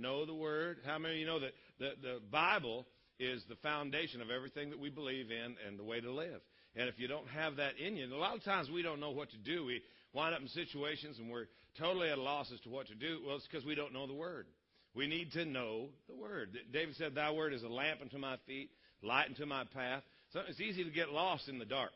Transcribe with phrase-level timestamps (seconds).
[0.00, 0.78] know the Word.
[0.84, 2.86] How many of you know that the, the Bible
[3.18, 6.40] is the foundation of everything that we believe in and the way to live?
[6.76, 9.10] And if you don't have that in you, a lot of times we don't know
[9.10, 9.64] what to do.
[9.64, 9.82] We
[10.12, 11.46] wind up in situations and we're
[11.78, 13.20] totally at a loss as to what to do.
[13.26, 14.46] Well, it's because we don't know the Word.
[14.94, 16.56] We need to know the Word.
[16.72, 18.70] David said, Thy Word is a lamp unto my feet,
[19.02, 20.02] light unto my path.
[20.32, 21.92] So it's easy to get lost in the dark.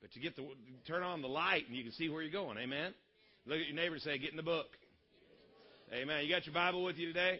[0.00, 0.46] But you get the
[0.86, 2.58] turn on the light and you can see where you're going.
[2.58, 2.92] Amen.
[3.46, 4.66] Look at your neighbor and say, "Get in the book."
[5.92, 6.24] Amen.
[6.24, 7.38] You got your Bible with you today?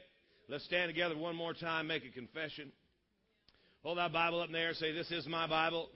[0.49, 2.71] Let's stand together one more time, make a confession.
[3.83, 4.73] Hold that Bible up in there.
[4.75, 5.91] Say, "This is my Bible.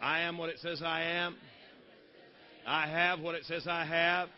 [0.00, 1.36] I am what it says I am.
[2.66, 4.30] I have what it says I have.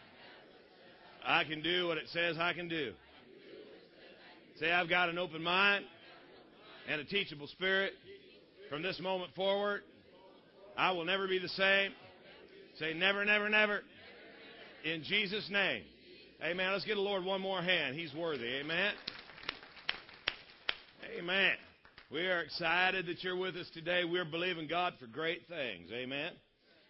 [1.24, 2.92] I can do what it says I can do."
[4.58, 5.86] Say, "I've got an open mind
[6.88, 7.94] and a teachable spirit.
[8.68, 9.84] From this moment forward,
[10.76, 11.94] I will never be the same.
[12.80, 13.84] Say never, never, never.
[14.82, 15.84] In Jesus' name.
[16.40, 16.72] Amen.
[16.72, 17.96] Let's give the Lord one more hand.
[17.96, 18.46] He's worthy.
[18.60, 18.92] Amen.
[21.18, 21.54] Amen.
[22.12, 24.04] We are excited that you're with us today.
[24.04, 25.90] We're believing God for great things.
[25.92, 26.30] Amen.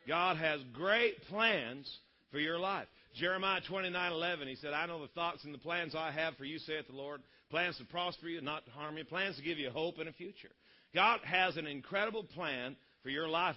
[0.07, 1.91] God has great plans
[2.31, 2.89] for your life.
[3.15, 6.45] Jeremiah 29 11, he said, I know the thoughts and the plans I have for
[6.45, 7.23] you, saith the Lord.
[7.49, 9.05] Plans to prosper you, and not to harm you.
[9.07, 10.51] Plans to give you hope and a future.
[10.95, 13.57] God has an incredible plan for your life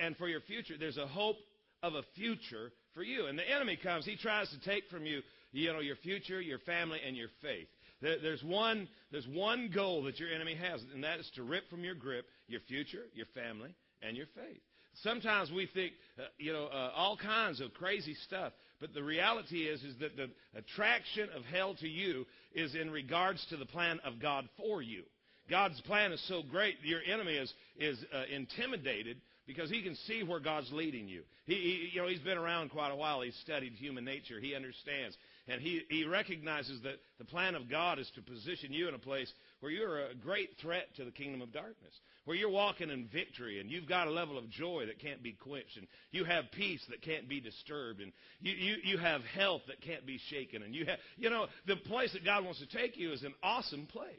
[0.00, 0.76] and for your future.
[0.80, 1.36] There's a hope
[1.82, 3.26] of a future for you.
[3.26, 5.20] And the enemy comes, he tries to take from you,
[5.52, 7.68] you know, your future, your family, and your faith.
[8.00, 11.84] There's one, there's one goal that your enemy has, and that is to rip from
[11.84, 13.70] your grip your future, your family,
[14.02, 14.60] and your faith.
[15.02, 19.64] Sometimes we think, uh, you know, uh, all kinds of crazy stuff, but the reality
[19.64, 22.24] is, is that the attraction of hell to you
[22.54, 25.02] is in regards to the plan of God for you.
[25.50, 30.22] God's plan is so great, your enemy is, is uh, intimidated because he can see
[30.22, 31.22] where God's leading you.
[31.46, 33.20] He, he, you know, he's been around quite a while.
[33.20, 34.40] He's studied human nature.
[34.40, 35.16] He understands.
[35.48, 38.98] And he, he recognizes that the plan of God is to position you in a
[38.98, 43.06] place where you're a great threat to the kingdom of darkness, where you're walking in
[43.12, 46.44] victory and you've got a level of joy that can't be quenched, and you have
[46.50, 50.62] peace that can't be disturbed, and you, you, you have health that can't be shaken.
[50.62, 53.34] And you have, you know, the place that God wants to take you is an
[53.44, 54.10] awesome place.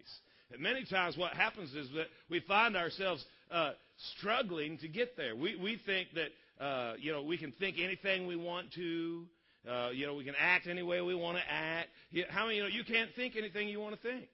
[0.54, 3.72] And many times what happens is that we find ourselves uh,
[4.18, 5.36] struggling to get there.
[5.36, 9.26] We, we think that, uh, you know, we can think anything we want to.
[9.70, 11.90] Uh, you know, we can act any way we want to act.
[12.30, 14.28] How many, you know, you can't think anything you want to think.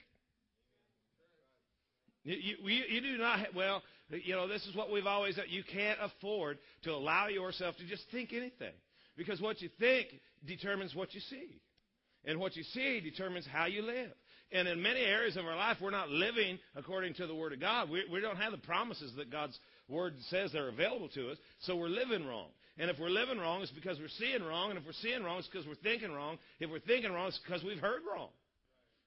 [2.24, 5.46] You, you, you do not, well, you know, this is what we've always said.
[5.50, 8.74] You can't afford to allow yourself to just think anything.
[9.18, 10.08] Because what you think
[10.46, 11.62] determines what you see.
[12.26, 14.12] And what you see determines how you live.
[14.54, 17.60] And in many areas of our life, we're not living according to the Word of
[17.60, 17.90] God.
[17.90, 19.58] We, we don't have the promises that God's
[19.90, 22.48] Word says are available to us, so we're living wrong.
[22.78, 24.70] And if we're living wrong, it's because we're seeing wrong.
[24.70, 26.40] And if we're seeing wrong, it's because we're thinking wrong.
[26.60, 28.30] If we're thinking wrong, it's because we've heard wrong.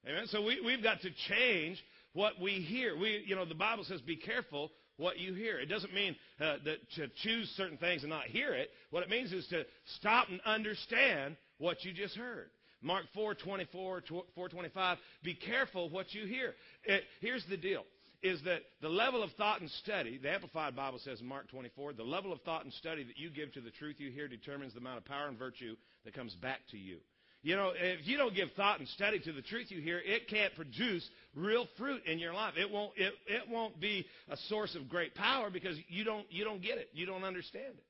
[0.09, 0.27] Amen?
[0.29, 1.83] So we, we've got to change
[2.13, 2.97] what we hear.
[2.97, 5.59] We, you know, the Bible says, be careful what you hear.
[5.59, 8.71] It doesn't mean uh, that to choose certain things and not hear it.
[8.91, 9.65] What it means is to
[9.99, 12.51] stop and understand what you just heard.
[12.87, 14.03] Mark 4, 24,
[14.37, 16.55] 4, 25, be careful what you hear.
[16.85, 17.83] It, here's the deal
[18.23, 21.93] is that the level of thought and study, the Amplified Bible says in Mark 24,
[21.93, 24.73] the level of thought and study that you give to the truth you hear determines
[24.73, 26.99] the amount of power and virtue that comes back to you.
[27.43, 30.29] You know, if you don't give thought and study to the truth you hear, it
[30.29, 32.55] can't produce real fruit in your life.
[32.57, 36.45] It won't, it, it won't be a source of great power because you don't, you
[36.45, 36.89] don't get it.
[36.93, 37.85] You don't understand it.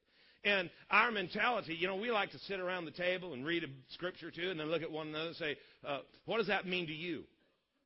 [0.47, 3.67] And our mentality, you know, we like to sit around the table and read a
[3.93, 6.87] scripture too and then look at one another and say, uh, what does that mean
[6.87, 7.25] to you?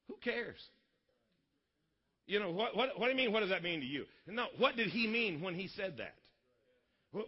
[0.09, 0.59] Who cares?
[2.27, 4.05] You know, what, what, what do you mean, what does that mean to you?
[4.27, 6.15] No, what did he mean when he said that?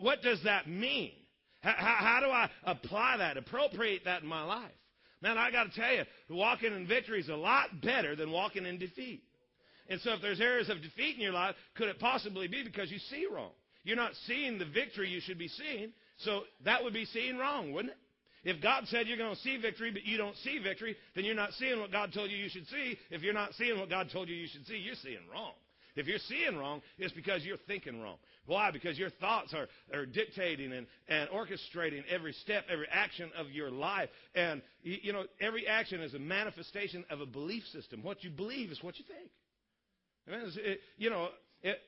[0.00, 1.12] What does that mean?
[1.62, 4.71] How, how, how do I apply that, appropriate that in my life?
[5.22, 8.66] Man, I got to tell you, walking in victory is a lot better than walking
[8.66, 9.22] in defeat.
[9.88, 12.91] And so if there's areas of defeat in your life, could it possibly be because
[12.91, 13.53] you see wrong?
[13.84, 17.72] You're not seeing the victory you should be seeing, so that would be seeing wrong,
[17.72, 17.98] wouldn't it?
[18.44, 21.34] If God said you're going to see victory, but you don't see victory, then you're
[21.34, 22.98] not seeing what God told you you should see.
[23.10, 25.53] If you're not seeing what God told you you should see, you're seeing wrong.
[25.95, 28.16] If you're seeing wrong, it's because you're thinking wrong.
[28.47, 28.71] Why?
[28.71, 33.71] Because your thoughts are, are dictating and, and orchestrating every step, every action of your
[33.71, 34.09] life.
[34.34, 38.03] And, you know, every action is a manifestation of a belief system.
[38.03, 39.30] What you believe is what you think.
[40.27, 41.28] I mean, It, you know,
[41.62, 41.78] it,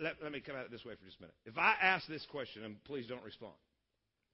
[0.00, 1.34] let, let me come at it this way for just a minute.
[1.44, 3.54] If I ask this question, and please don't respond,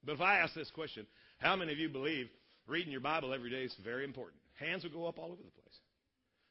[0.04, 1.06] but if I ask this question,
[1.38, 2.28] how many of you believe
[2.66, 4.40] reading your Bible every day is very important?
[4.58, 5.78] Hands will go up all over the place.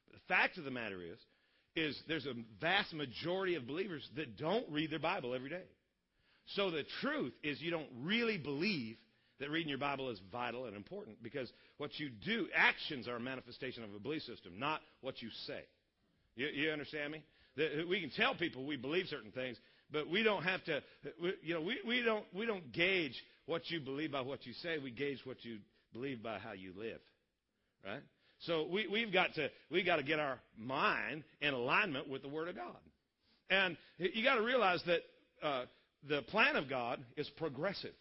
[0.08, 1.18] But the fact of the matter is,
[1.76, 5.64] is there's a vast majority of believers that don't read their Bible every day.
[6.56, 8.98] So the truth is you don't really believe
[9.40, 13.20] that reading your Bible is vital and important because what you do, actions are a
[13.20, 15.62] manifestation of a belief system, not what you say.
[16.36, 17.24] You, you understand me?
[17.90, 19.58] We can tell people we believe certain things,
[19.92, 20.82] but we don't have to.
[21.44, 23.16] You know, we, we don't we don't gauge
[23.46, 24.78] what you believe by what you say.
[24.78, 25.58] We gauge what you
[25.94, 27.00] believe by how you live,
[27.86, 28.02] right?
[28.40, 32.30] So we, we've got to we got to get our mind in alignment with the
[32.30, 32.78] Word of God,
[33.50, 35.02] and you got to realize that
[35.44, 35.66] uh,
[36.08, 37.94] the plan of God is progressive.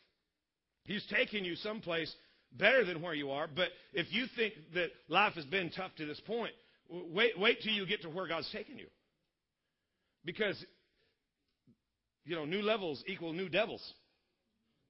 [0.85, 2.15] He's taking you someplace
[2.53, 3.47] better than where you are.
[3.47, 6.53] But if you think that life has been tough to this point,
[6.89, 8.87] wait, wait till you get to where God's taking you.
[10.25, 10.63] Because,
[12.25, 13.83] you know, new levels equal new devils.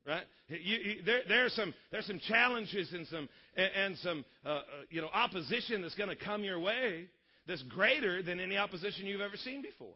[0.07, 0.25] Right?
[0.49, 4.49] You, you, there, there are some there's some challenges and some and, and some uh,
[4.49, 7.09] uh, you know opposition that's going to come your way
[7.47, 9.95] that's greater than any opposition you've ever seen before.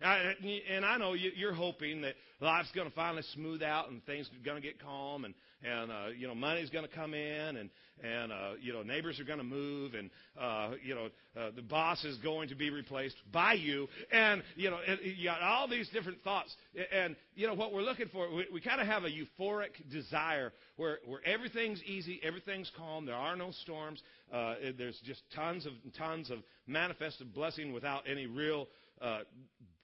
[0.00, 4.44] And I know you're hoping that life's going to finally smooth out and things are
[4.44, 5.34] going to get calm and,
[5.64, 7.70] and uh, you know, money's going to come in and,
[8.02, 11.08] and uh, you know, neighbors are going to move and, uh, you know,
[11.40, 13.88] uh, the boss is going to be replaced by you.
[14.12, 16.54] And, you know, you got all these different thoughts.
[16.92, 20.52] And, you know, what we're looking for, we, we kind of have a euphoric desire
[20.76, 24.02] where, where everything's easy, everything's calm, there are no storms,
[24.32, 28.68] uh, there's just tons of, tons of manifested blessing without any real
[29.00, 29.20] uh,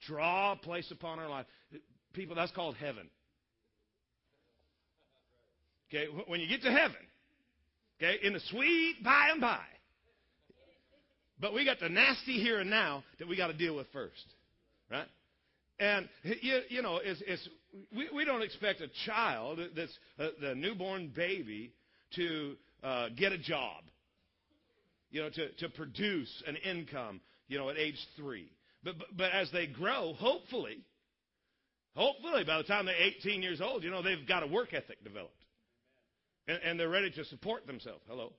[0.06, 1.46] draw place upon our life.
[2.12, 3.08] People, that's called heaven.
[5.92, 6.96] Okay, when you get to heaven,
[8.00, 9.60] okay, in the sweet by and by.
[11.40, 14.24] But we got the nasty here and now that we got to deal with first,
[14.90, 15.06] right?
[15.80, 17.48] And you, you know, it's, it's,
[17.96, 21.72] we, we don't expect a child that's uh, the newborn baby
[22.16, 23.82] to uh, get a job,
[25.10, 28.52] you know, to, to produce an income, you know, at age three.
[28.84, 30.84] But, but, but as they grow, hopefully,
[31.96, 35.02] hopefully by the time they're 18 years old, you know, they've got a work ethic
[35.02, 35.39] developed.
[36.48, 38.02] And, and they're ready to support themselves.
[38.08, 38.32] Hello?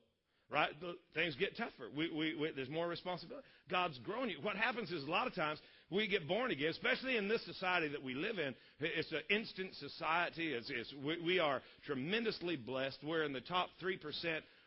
[0.50, 0.68] Right?
[0.80, 1.88] The, things get tougher.
[1.96, 3.46] We, we, we, there's more responsibility.
[3.70, 4.36] God's grown you.
[4.42, 5.58] What happens is a lot of times
[5.90, 8.54] we get born again, especially in this society that we live in.
[8.80, 10.52] It's an instant society.
[10.52, 12.98] It's, it's, we, we are tremendously blessed.
[13.02, 13.96] We're in the top 3%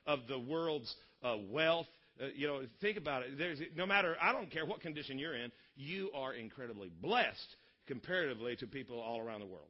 [0.07, 0.93] of the world's
[1.23, 1.87] uh, wealth.
[2.21, 3.37] Uh, you know, think about it.
[3.37, 7.55] There's, no matter, I don't care what condition you're in, you are incredibly blessed
[7.87, 9.67] comparatively to people all around the world.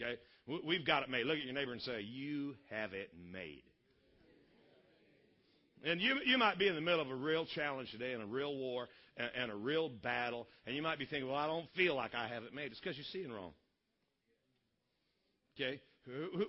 [0.00, 0.18] Okay?
[0.64, 1.26] We've got it made.
[1.26, 3.62] Look at your neighbor and say, You have it made.
[5.84, 8.26] And you, you might be in the middle of a real challenge today and a
[8.26, 11.68] real war and, and a real battle, and you might be thinking, Well, I don't
[11.76, 12.70] feel like I have it made.
[12.70, 13.52] It's because you're seeing wrong.
[15.56, 15.80] Okay?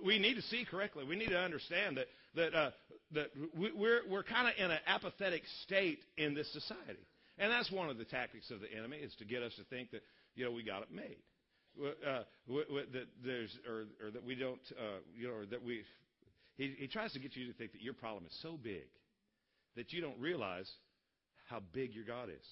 [0.04, 1.04] We need to see correctly.
[1.04, 2.70] We need to understand that, that, uh,
[3.12, 7.06] that we're, we're kind of in an apathetic state in this society.
[7.38, 9.90] And that's one of the tactics of the enemy is to get us to think
[9.90, 10.02] that,
[10.34, 11.18] you know, we got it made.
[11.78, 12.22] Uh,
[12.92, 15.82] that there's, or, or, that we don't, uh, you know, or that we,
[16.56, 18.86] he, he tries to get you to think that your problem is so big
[19.76, 20.70] that you don't realize
[21.48, 22.46] how big your God is.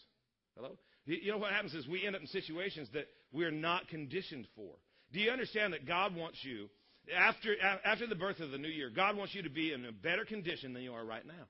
[0.56, 0.78] Hello?
[1.04, 4.70] You know what happens is we end up in situations that we're not conditioned for.
[5.12, 6.68] Do you understand that God wants you,
[7.16, 7.54] after,
[7.84, 10.24] after the birth of the new year, God wants you to be in a better
[10.24, 11.46] condition than you are right now?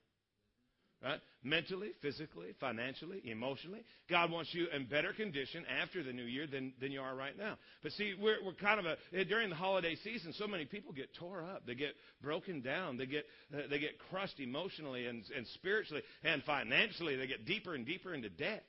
[1.02, 1.20] Right?
[1.44, 3.84] Mentally, physically, financially, emotionally.
[4.10, 7.38] God wants you in better condition after the new year than, than you are right
[7.38, 7.56] now.
[7.84, 11.14] But see, we're, we're kind of a, during the holiday season, so many people get
[11.14, 11.64] tore up.
[11.66, 12.96] They get broken down.
[12.96, 17.14] They get, uh, they get crushed emotionally and, and spiritually and financially.
[17.14, 18.66] They get deeper and deeper into debt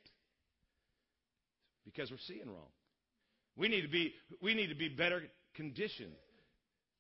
[1.84, 2.70] because we're seeing wrong.
[3.58, 5.24] We need to be, we need to be better
[5.56, 6.14] conditioned.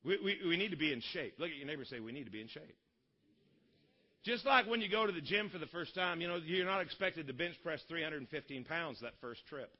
[0.03, 1.35] We, we, we need to be in shape.
[1.37, 2.75] Look at your neighbor say, we need to be in shape.
[4.25, 6.65] Just like when you go to the gym for the first time, you know, you're
[6.65, 9.71] not expected to bench press 315 pounds that first trip.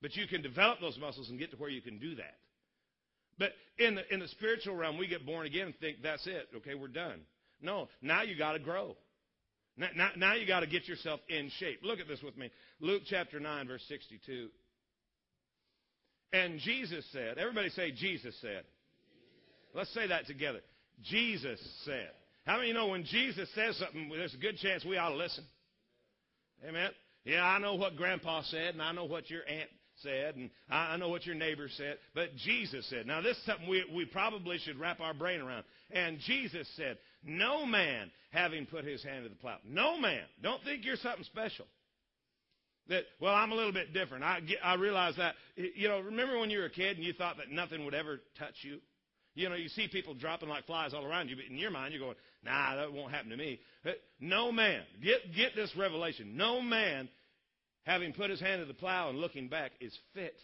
[0.00, 2.34] But you can develop those muscles and get to where you can do that.
[3.38, 6.48] But in the, in the spiritual realm, we get born again and think that's it.
[6.56, 7.20] Okay, we're done.
[7.60, 8.96] No, now you got to grow.
[9.76, 11.80] Now, now, now you got to get yourself in shape.
[11.82, 12.50] Look at this with me.
[12.80, 14.48] Luke chapter 9, verse 62.
[16.32, 18.64] And Jesus said, everybody say, Jesus said.
[19.74, 20.60] Let's say that together.
[21.02, 22.10] Jesus said.
[22.46, 25.16] How many you know when Jesus says something, there's a good chance we ought to
[25.16, 25.44] listen?
[26.68, 26.90] Amen.
[27.24, 29.70] Yeah, I know what Grandpa said, and I know what your aunt
[30.02, 33.06] said, and I know what your neighbor said, but Jesus said.
[33.06, 35.64] Now, this is something we, we probably should wrap our brain around.
[35.90, 39.58] And Jesus said, No man having put his hand to the plow.
[39.68, 40.22] No man.
[40.42, 41.66] Don't think you're something special.
[42.88, 44.24] That, well, I'm a little bit different.
[44.24, 45.34] I, I realize that.
[45.56, 48.20] You know, remember when you were a kid and you thought that nothing would ever
[48.38, 48.80] touch you?
[49.34, 51.94] You know, you see people dropping like flies all around you, but in your mind,
[51.94, 53.60] you're going, nah, that won't happen to me.
[54.20, 56.36] No man, get, get this revelation.
[56.36, 57.08] No man,
[57.84, 60.36] having put his hand to the plow and looking back, is fit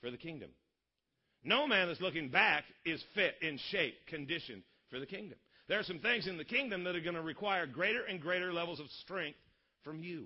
[0.00, 0.50] for the kingdom.
[1.44, 5.38] No man that's looking back is fit, in shape, conditioned for the kingdom.
[5.68, 8.52] There are some things in the kingdom that are going to require greater and greater
[8.52, 9.38] levels of strength
[9.82, 10.24] from you.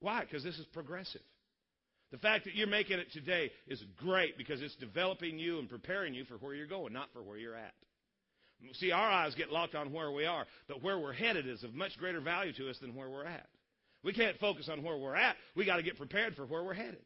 [0.00, 0.20] Why?
[0.20, 1.22] Because this is progressive.
[2.10, 6.14] The fact that you're making it today is great because it's developing you and preparing
[6.14, 7.74] you for where you're going, not for where you're at.
[8.74, 11.74] See, our eyes get locked on where we are, but where we're headed is of
[11.74, 13.46] much greater value to us than where we're at.
[14.02, 15.36] We can't focus on where we're at.
[15.54, 17.04] We got to get prepared for where we're headed.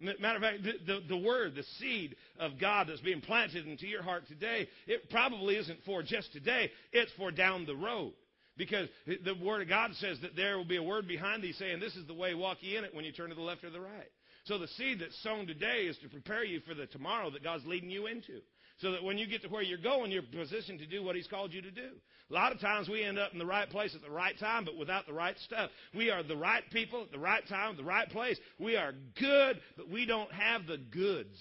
[0.00, 3.86] Matter of fact, the, the, the, word, the seed of God that's being planted into
[3.86, 6.70] your heart today, it probably isn't for just today.
[6.92, 8.12] It's for down the road.
[8.56, 11.78] Because the word of God says that there will be a word behind thee saying,
[11.80, 13.70] this is the way, walk ye in it when you turn to the left or
[13.70, 14.10] the right.
[14.44, 17.66] So the seed that's sown today is to prepare you for the tomorrow that God's
[17.66, 18.40] leading you into.
[18.78, 21.26] So that when you get to where you're going, you're positioned to do what He's
[21.26, 21.90] called you to do.
[22.30, 24.64] A lot of times we end up in the right place at the right time,
[24.64, 25.70] but without the right stuff.
[25.94, 28.38] We are the right people at the right time, the right place.
[28.58, 31.36] We are good, but we don't have the goods.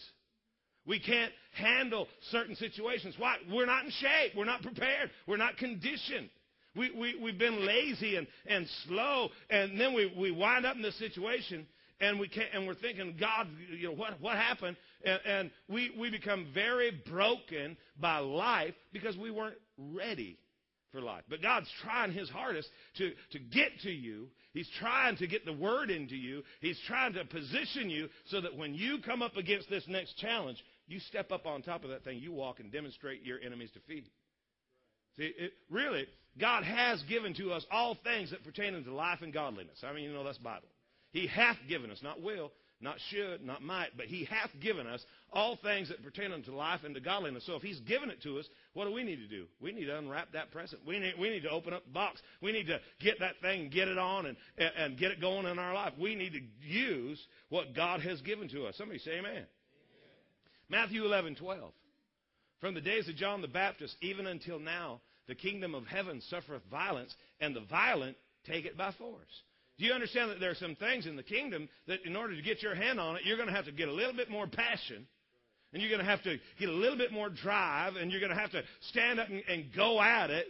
[0.85, 3.15] We can't handle certain situations.
[3.17, 3.35] Why?
[3.51, 4.31] We're not in shape.
[4.35, 5.11] We're not prepared.
[5.27, 6.29] We're not conditioned.
[6.75, 10.81] We, we, we've been lazy and, and slow, and then we, we wind up in
[10.81, 11.65] this situation,
[11.99, 14.77] and, we can't, and we're thinking, God, you know, what, what happened?
[15.03, 20.37] And, and we, we become very broken by life because we weren't ready
[20.91, 21.23] for life.
[21.29, 24.27] But God's trying his hardest to, to get to you.
[24.53, 26.43] He's trying to get the word into you.
[26.61, 30.57] He's trying to position you so that when you come up against this next challenge,
[30.87, 34.05] you step up on top of that thing, you walk and demonstrate your enemy's defeat.
[35.17, 36.05] See, it, really,
[36.39, 39.83] God has given to us all things that pertain unto life and godliness.
[39.83, 40.67] I mean, you know that's Bible.
[41.11, 45.03] He hath given us, not will, not should, not might, but He hath given us
[45.33, 47.45] all things that pertain unto life and to godliness.
[47.45, 49.45] So if He's given it to us, what do we need to do?
[49.59, 50.81] We need to unwrap that present.
[50.85, 52.21] We need, we need to open up the box.
[52.41, 54.37] We need to get that thing, and get it on, and,
[54.77, 55.93] and get it going in our life.
[55.99, 57.19] We need to use
[57.49, 58.75] what God has given to us.
[58.77, 59.31] Somebody say amen.
[59.31, 59.45] amen.
[60.69, 61.71] Matthew 11, 12.
[62.61, 66.63] From the days of John the Baptist, even until now, the kingdom of heaven suffereth
[66.69, 69.43] violence, and the violent take it by force.
[69.77, 72.41] Do you understand that there are some things in the kingdom that in order to
[72.41, 74.47] get your hand on it, you're going to have to get a little bit more
[74.47, 75.05] passion,
[75.71, 78.33] and you're going to have to get a little bit more drive, and you're going
[78.33, 80.47] to have to stand up and, and go at it.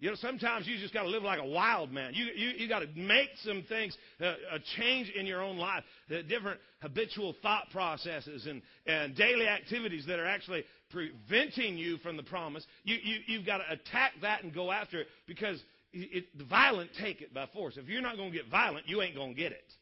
[0.00, 2.12] You know, sometimes you just got to live like a wild man.
[2.14, 5.84] You you, you got to make some things uh, a change in your own life,
[6.10, 12.16] uh, different habitual thought processes and and daily activities that are actually preventing you from
[12.16, 12.66] the promise.
[12.82, 15.62] You you you've got to attack that and go after it because
[15.94, 17.76] it, the violent take it by force.
[17.76, 19.72] If you're not going to get violent, you ain't going to get it.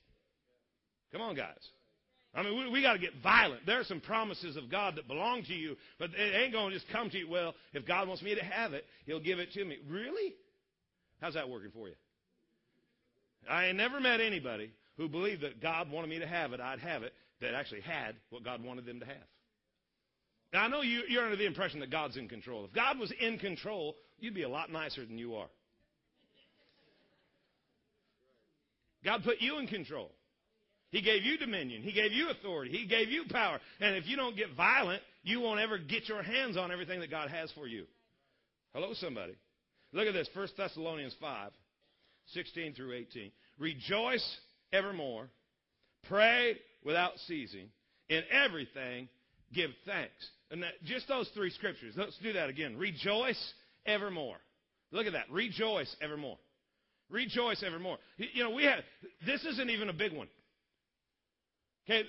[1.12, 1.58] Come on, guys.
[2.34, 3.66] I mean, we, we got to get violent.
[3.66, 6.78] There are some promises of God that belong to you, but it ain't going to
[6.78, 7.28] just come to you.
[7.28, 9.78] Well, if God wants me to have it, He'll give it to me.
[9.88, 10.34] Really?
[11.20, 11.94] How's that working for you?
[13.50, 16.78] I ain't never met anybody who believed that God wanted me to have it, I'd
[16.78, 19.16] have it, that actually had what God wanted them to have.
[20.52, 22.64] Now, I know you, you're under the impression that God's in control.
[22.64, 25.48] If God was in control, you'd be a lot nicer than you are.
[29.04, 30.10] God put you in control.
[30.90, 31.82] He gave you dominion.
[31.82, 32.70] He gave you authority.
[32.70, 33.58] He gave you power.
[33.80, 37.10] And if you don't get violent, you won't ever get your hands on everything that
[37.10, 37.86] God has for you.
[38.74, 39.34] Hello, somebody.
[39.92, 41.50] Look at this 1 Thessalonians 5
[42.34, 43.32] 16 through 18.
[43.58, 44.36] Rejoice
[44.72, 45.28] evermore.
[46.08, 47.68] Pray without ceasing.
[48.08, 49.08] In everything,
[49.52, 50.12] give thanks.
[50.50, 51.94] And that, just those three scriptures.
[51.96, 52.76] Let's do that again.
[52.76, 53.52] Rejoice
[53.86, 54.36] evermore.
[54.90, 55.30] Look at that.
[55.30, 56.38] Rejoice evermore.
[57.12, 57.98] Rejoice evermore.
[58.16, 58.80] You know, we have,
[59.26, 60.28] this isn't even a big one.
[61.84, 62.04] Okay,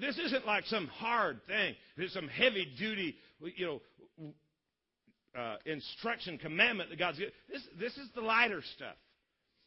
[0.00, 1.74] this, isn't like some hard thing.
[1.96, 3.14] There's some heavy duty,
[3.56, 3.66] you
[4.18, 4.32] know,
[5.38, 7.32] uh, instruction, commandment that God's given.
[7.48, 8.96] This, this is the lighter stuff.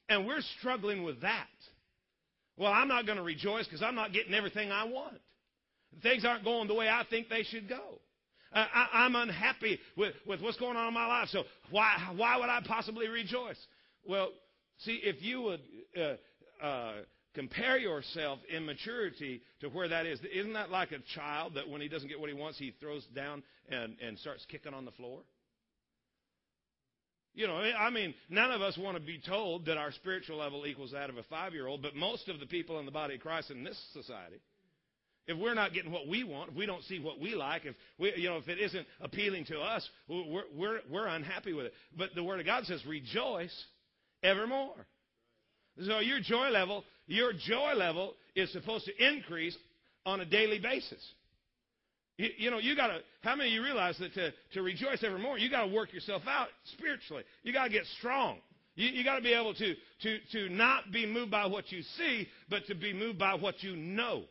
[0.09, 1.47] And we're struggling with that.
[2.57, 5.19] Well, I'm not going to rejoice because I'm not getting everything I want.
[6.03, 7.99] Things aren't going the way I think they should go.
[8.53, 11.29] Uh, I, am unhappy with, with what's going on in my life.
[11.29, 13.57] So why, why would I possibly rejoice?
[14.05, 14.29] Well,
[14.79, 15.61] See, if you would
[15.97, 16.93] uh, uh,
[17.33, 21.81] compare yourself in maturity to where that is, isn't that like a child that when
[21.81, 24.91] he doesn't get what he wants, he throws down and, and starts kicking on the
[24.91, 25.21] floor?
[27.33, 30.65] You know, I mean, none of us want to be told that our spiritual level
[30.65, 33.15] equals that of a five year old, but most of the people in the body
[33.15, 34.39] of Christ in this society,
[35.27, 37.75] if we're not getting what we want, if we don't see what we like, if
[37.97, 41.73] we, you know, if it isn't appealing to us, we're, we're, we're unhappy with it.
[41.97, 43.65] But the Word of God says, rejoice
[44.25, 44.75] evermore.
[45.85, 49.57] So your joy level, your joy level is supposed to increase
[50.05, 51.03] on a daily basis.
[52.17, 55.03] You, you know, you got to, how many of you realize that to, to rejoice
[55.03, 57.23] evermore, you got to work yourself out spiritually.
[57.43, 58.37] You got to get strong.
[58.75, 61.81] You, you got to be able to, to, to not be moved by what you
[61.97, 64.23] see, but to be moved by what you know.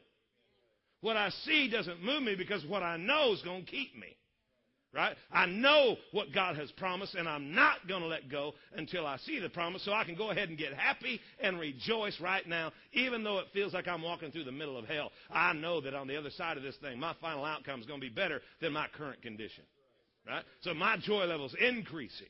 [1.00, 4.16] What I see doesn't move me because what I know is going to keep me.
[4.94, 5.16] Right?
[5.32, 9.16] I know what God has promised, and I'm not going to let go until I
[9.16, 12.70] see the promise, so I can go ahead and get happy and rejoice right now,
[12.92, 15.10] even though it feels like I'm walking through the middle of hell.
[15.32, 18.00] I know that on the other side of this thing, my final outcome is going
[18.00, 19.64] to be better than my current condition.
[20.26, 20.44] Right?
[20.60, 22.28] So my joy level is increasing.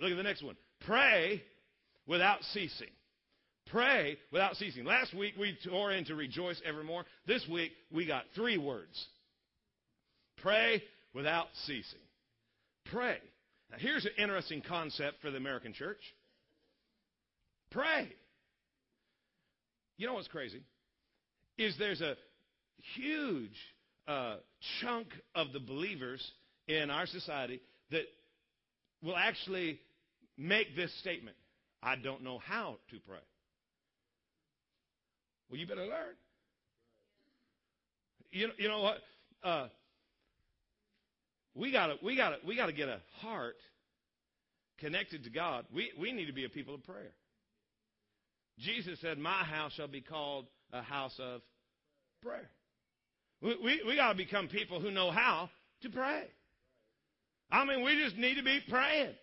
[0.00, 0.56] Look at the next one.
[0.84, 1.42] Pray
[2.08, 2.90] without ceasing.
[3.70, 4.84] Pray without ceasing.
[4.84, 7.04] Last week we tore into rejoice evermore.
[7.26, 9.06] This week we got three words.
[10.38, 10.82] Pray
[11.16, 11.98] without ceasing.
[12.92, 13.16] Pray.
[13.70, 16.00] Now, here's an interesting concept for the American church
[17.70, 18.08] pray.
[19.96, 20.60] You know what's crazy?
[21.56, 22.16] Is there's a
[22.94, 23.56] huge
[24.06, 24.36] uh,
[24.80, 26.22] chunk of the believers
[26.68, 28.04] in our society that
[29.02, 29.80] will actually
[30.36, 31.36] make this statement
[31.82, 33.18] I don't know how to pray.
[35.48, 36.14] Well, you better learn.
[38.32, 38.98] You, you know what?
[39.42, 39.68] Uh,
[41.56, 43.56] we gotta we gotta we gotta get a heart
[44.78, 45.64] connected to God.
[45.74, 47.12] We we need to be a people of prayer.
[48.58, 51.40] Jesus said, "My house shall be called a house of
[52.22, 52.48] prayer."
[53.40, 55.50] We we, we got to become people who know how
[55.82, 56.24] to pray.
[57.50, 59.14] I mean, we just need to be praying.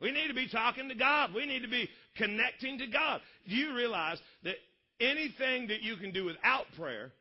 [0.00, 1.34] We need to be talking to God.
[1.34, 3.20] We need to be connecting to God.
[3.48, 4.56] Do you realize that
[5.00, 7.12] anything that you can do without prayer,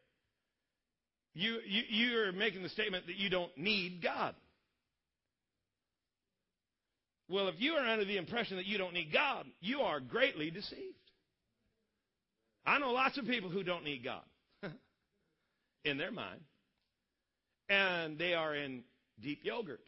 [1.34, 4.36] you, you, you're making the statement that you don't need God?
[7.32, 10.52] Well, if you are under the impression that you don't need God, you are greatly
[10.52, 10.98] deceived.
[12.66, 14.22] I know lots of people who don't need God
[15.86, 16.42] in their mind,
[17.70, 18.84] and they are in
[19.22, 19.80] deep yogurt.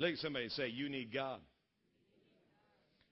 [0.00, 1.38] Look at somebody say, You need God.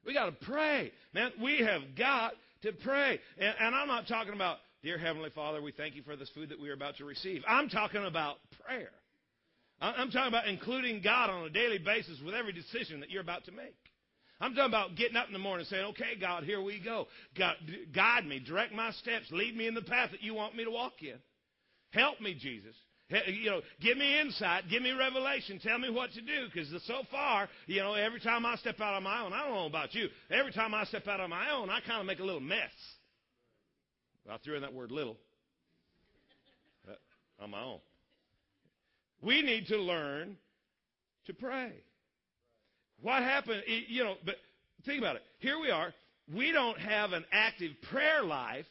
[0.05, 0.93] We got to pray.
[1.15, 3.21] Man, we have got to pray.
[3.39, 6.51] And, and, I'm not talking about, Dear Heavenly Father, we thank you for this food
[6.51, 7.43] that we are about to receive.
[7.49, 8.91] I'm talking about prayer.
[9.81, 13.45] I'm talking about including God on a daily basis with every decision that you're about
[13.45, 13.77] to make.
[14.41, 17.07] I'm talking about getting up in the morning and saying, okay, God, here we go.
[17.39, 17.55] God,
[17.95, 20.71] guide me, direct my steps, lead me in the path that you want me to
[20.71, 21.17] walk in.
[21.91, 22.75] Help me, Jesus.
[23.09, 26.49] You know, give me insight, give me revelation, tell me what to do.
[26.53, 29.55] Because so far, you know, every time I step out on my own, I don't
[29.55, 32.19] know about you, every time I step out on my own, I kind of make
[32.19, 32.73] a little mess.
[34.29, 35.17] I threw in that word little
[36.89, 37.79] uh, on my own.
[39.23, 40.37] We need to learn
[41.27, 41.73] to pray.
[43.01, 44.37] What happened, you know, but
[44.85, 45.23] think about it.
[45.39, 45.93] Here we are.
[46.35, 48.67] We don't have an active prayer life.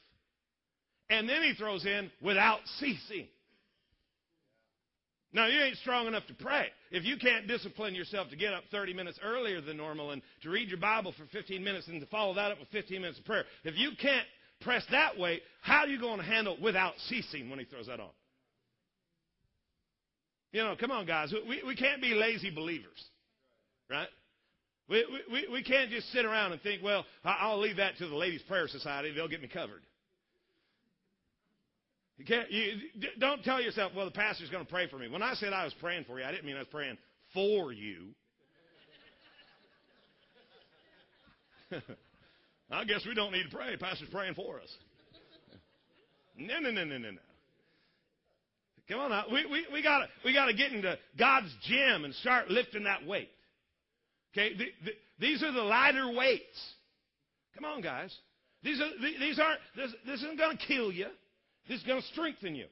[1.10, 3.28] And then he throws in without ceasing.
[5.34, 6.68] Now, you ain't strong enough to pray.
[6.92, 10.50] If you can't discipline yourself to get up 30 minutes earlier than normal and to
[10.50, 13.26] read your Bible for 15 minutes and to follow that up with 15 minutes of
[13.26, 14.26] prayer, if you can't
[14.62, 18.00] press that way, how are you going to handle without ceasing when he throws that
[18.00, 18.10] on?
[20.56, 21.34] You know, come on, guys.
[21.50, 23.04] We, we can't be lazy believers,
[23.90, 24.08] right?
[24.88, 28.16] We, we, we can't just sit around and think, well, I'll leave that to the
[28.16, 29.12] Ladies' Prayer Society.
[29.14, 29.82] They'll get me covered.
[32.18, 32.72] You can't, you,
[33.20, 35.10] don't tell yourself, well, the pastor's going to pray for me.
[35.10, 36.98] When I said I was praying for you, I didn't mean I was praying
[37.34, 38.12] for you.
[42.72, 43.76] I guess we don't need to pray.
[43.76, 44.74] Pastor's praying for us.
[46.38, 47.18] No, no, no, no, no, no.
[48.90, 49.26] Come on now.
[49.32, 53.30] We, we, we got we gotta get into God's gym and start lifting that weight.
[54.34, 54.56] Okay?
[54.56, 56.74] The, the, these are the lighter weights.
[57.56, 58.16] Come on, guys.
[58.64, 61.08] These, are, these aren't, this, this isn't going to kill you.
[61.70, 62.66] This is going to strengthen you.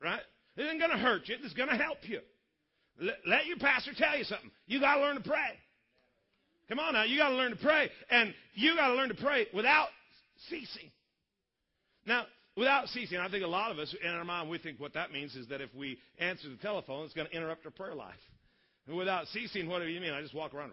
[0.00, 0.20] Right?
[0.56, 1.36] This isn't going to hurt you.
[1.38, 2.20] This is going to help you.
[3.26, 4.50] Let your pastor tell you something.
[4.66, 5.58] You got to learn to pray.
[6.68, 7.04] Come on now.
[7.04, 7.90] You got to learn to pray.
[8.10, 9.88] And you got to learn to pray without
[10.48, 10.90] ceasing.
[12.06, 13.18] Now, without ceasing.
[13.18, 15.48] I think a lot of us, in our mind, we think what that means is
[15.48, 18.14] that if we answer the telephone, it's going to interrupt our prayer life.
[18.88, 20.12] And without ceasing, what do you mean?
[20.12, 20.70] I just walk around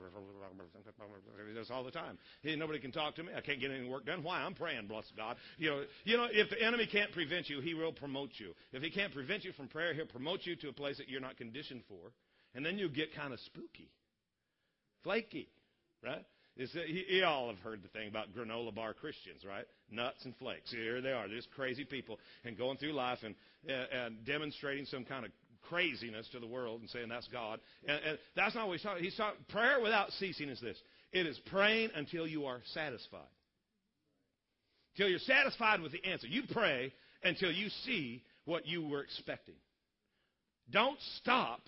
[1.56, 2.20] this all the time.
[2.44, 3.30] Hey, nobody can talk to me.
[3.36, 4.22] I can't get any work done.
[4.22, 4.40] Why?
[4.42, 5.36] I'm praying, bless God.
[5.58, 8.54] You know, you know, if the enemy can't prevent you, he will promote you.
[8.72, 11.22] If he can't prevent you from prayer, he'll promote you to a place that you're
[11.22, 12.12] not conditioned for.
[12.54, 13.90] And then you get kind of spooky,
[15.04, 15.50] flaky,
[16.04, 16.24] right?
[16.56, 19.66] Is that you all have heard the thing about granola bar Christians, right?
[19.90, 20.70] Nuts and flakes.
[20.70, 23.34] Here they are, just crazy people, and going through life and,
[23.68, 25.32] and demonstrating some kind of
[25.64, 27.60] craziness to the world and saying that's God.
[27.88, 29.04] And, and that's not what he's talking.
[29.04, 29.40] He's talking.
[29.50, 30.78] Prayer without ceasing is this:
[31.12, 33.22] it is praying until you are satisfied.
[34.94, 36.28] Until you're satisfied with the answer.
[36.28, 39.56] You pray until you see what you were expecting.
[40.70, 41.62] Don't stop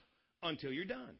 [0.43, 1.15] until you're done.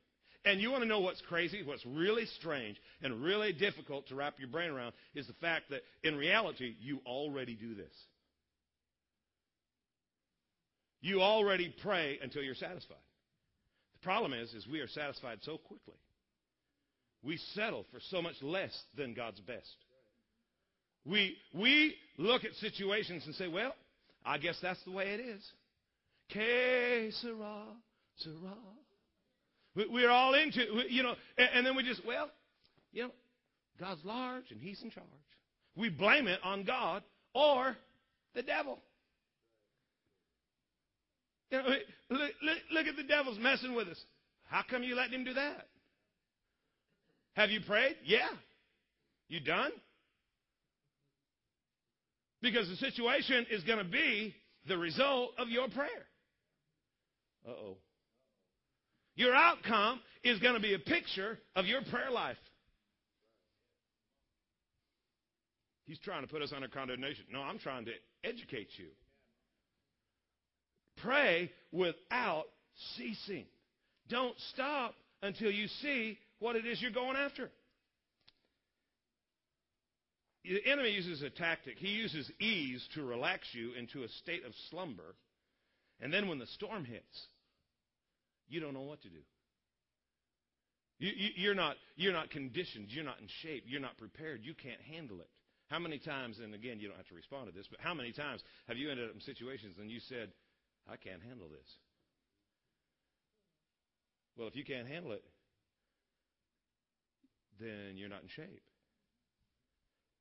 [0.46, 4.36] And you want to know what's crazy, what's really strange, and really difficult to wrap
[4.38, 7.94] your brain around is the fact that in reality, you already do this.
[11.02, 12.98] You already pray until you're satisfied.
[13.94, 15.96] The problem is, is we are satisfied so quickly.
[17.24, 19.76] We settle for so much less than God's best.
[21.06, 23.74] We, we look at situations and say, well,
[24.24, 25.44] I guess that's the way it is.
[26.32, 27.66] Que sera,
[28.18, 28.56] sera.
[29.76, 32.30] We, we're all into, you know, and, and then we just, well,
[32.92, 33.12] you know,
[33.80, 35.06] God's large and He's in charge.
[35.76, 37.76] We blame it on God or
[38.34, 38.80] the devil.
[41.52, 41.64] You know,
[42.10, 44.02] look, look, look at the devil's messing with us.
[44.46, 45.68] How come you let him do that?
[47.34, 47.98] Have you prayed?
[48.06, 48.30] Yeah.
[49.28, 49.72] You done?
[52.42, 54.34] Because the situation is going to be
[54.68, 56.06] the result of your prayer.
[57.48, 57.78] Uh oh.
[59.16, 62.38] Your outcome is going to be a picture of your prayer life.
[65.86, 67.26] He's trying to put us under condemnation.
[67.32, 67.92] No, I'm trying to
[68.24, 68.88] educate you.
[70.98, 72.46] Pray without
[72.98, 73.46] ceasing.
[74.10, 77.52] Don't stop until you see what it is you're going after.
[80.44, 81.78] The enemy uses a tactic.
[81.78, 85.16] He uses ease to relax you into a state of slumber.
[86.00, 87.28] And then when the storm hits,
[88.48, 89.20] you don't know what to do.
[90.98, 92.88] You, are not, you're not conditioned.
[92.90, 93.66] You're not in shape.
[93.68, 94.42] You're not prepared.
[94.44, 95.30] You can't handle it.
[95.68, 98.12] How many times, and again, you don't have to respond to this, but how many
[98.12, 100.32] times have you ended up in situations and you said,
[100.88, 101.68] I can't handle this?
[104.38, 105.24] Well, if you can't handle it,
[107.60, 108.62] then you're not in shape.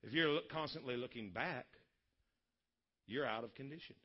[0.03, 1.67] If you're constantly looking back,
[3.07, 3.97] you're out of condition.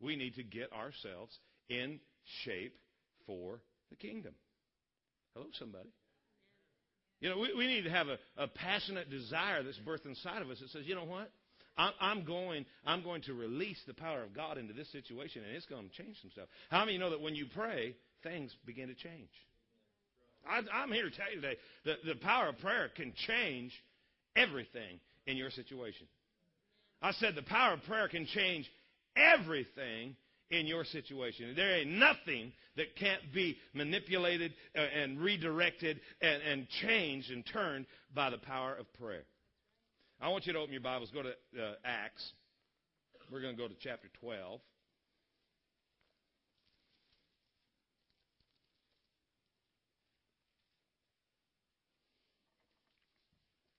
[0.00, 1.38] We need to get ourselves
[1.68, 2.00] in
[2.44, 2.76] shape
[3.26, 3.60] for
[3.90, 4.34] the kingdom.
[5.34, 5.88] Hello, somebody.
[7.20, 10.50] You know, we, we need to have a, a passionate desire that's birthed inside of
[10.50, 11.30] us that says, you know what?
[11.76, 15.66] I'm, going, I'm going to release the power of God into this situation, and it's
[15.66, 16.48] going to change some stuff.
[16.70, 19.30] How many know that when you pray, things begin to change?
[20.48, 21.56] I, I'm here to tell you today
[21.86, 23.72] that the power of prayer can change
[24.36, 26.06] everything in your situation.
[27.02, 28.70] I said the power of prayer can change
[29.16, 30.16] everything
[30.54, 31.52] in your situation.
[31.56, 37.86] There ain't nothing that can't be manipulated uh, and redirected and, and changed and turned
[38.14, 39.24] by the power of prayer.
[40.20, 42.32] I want you to open your Bibles, go to uh, Acts.
[43.30, 44.60] We're going to go to chapter 12.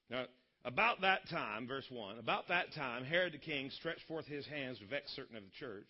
[0.09, 0.25] Now,
[0.63, 4.79] about that time, verse 1, about that time, Herod the king stretched forth his hands
[4.79, 5.87] to vex certain of the church.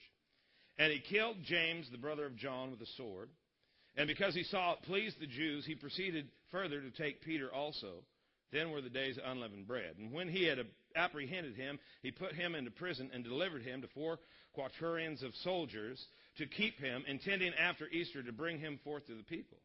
[0.78, 3.30] And he killed James, the brother of John, with a sword.
[3.98, 8.04] And because he saw it pleased the Jews, he proceeded further to take Peter also.
[8.52, 9.96] Then were the days of unleavened bread.
[9.98, 10.60] And when he had
[10.96, 14.20] apprehended him, he put him into prison and delivered him to four
[14.54, 16.04] quaternions of soldiers
[16.38, 19.58] to keep him, intending after Easter to bring him forth to the people.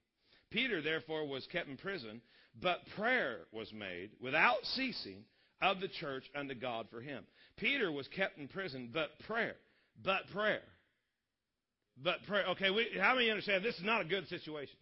[0.51, 2.21] Peter, therefore, was kept in prison,
[2.61, 5.25] but prayer was made without ceasing
[5.61, 7.25] of the church unto God for him.
[7.57, 9.57] Peter was kept in prison, but prayer,
[10.03, 10.63] but prayer
[12.03, 12.47] but prayer.
[12.51, 14.77] Okay, we, how many understand this is not a good situation?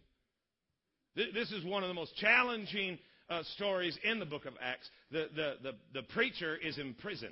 [1.15, 2.97] This is one of the most challenging
[3.29, 4.89] uh, stories in the book of Acts.
[5.11, 7.29] The, the, the, the, preacher is in prison.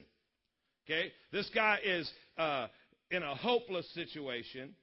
[0.86, 1.12] Okay?
[1.32, 2.67] This guy is uh,
[3.12, 4.76] in a hopeless situation.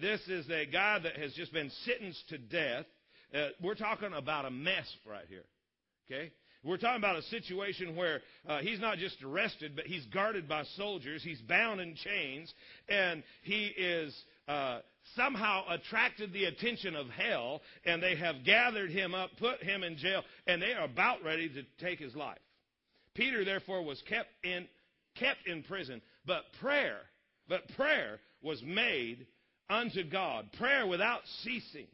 [0.00, 2.86] This is a guy that has just been sentenced to death.
[3.34, 5.44] Uh, we're talking about a mess right here.
[6.10, 6.30] Okay?
[6.64, 10.62] We're talking about a situation where uh, he's not just arrested, but he's guarded by
[10.76, 11.22] soldiers.
[11.22, 12.52] He's bound in chains,
[12.88, 14.16] and he is
[14.48, 14.80] uh,
[15.14, 19.96] somehow attracted the attention of hell, and they have gathered him up, put him in
[19.96, 22.38] jail, and they are about ready to take his life.
[23.14, 24.66] Peter, therefore, was kept in,
[25.16, 26.98] kept in prison, but prayer,
[27.48, 29.26] but prayer was made
[29.68, 30.48] unto God.
[30.58, 31.86] Prayer without ceasing.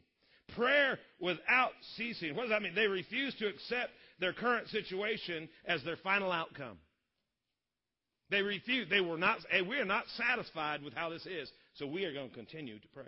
[0.55, 2.35] Prayer without ceasing.
[2.35, 2.73] What does that mean?
[2.73, 6.77] They refused to accept their current situation as their final outcome.
[8.31, 8.89] They refused.
[8.89, 11.51] They were not, hey, we are not satisfied with how this is.
[11.79, 13.05] So we are going to continue to pray.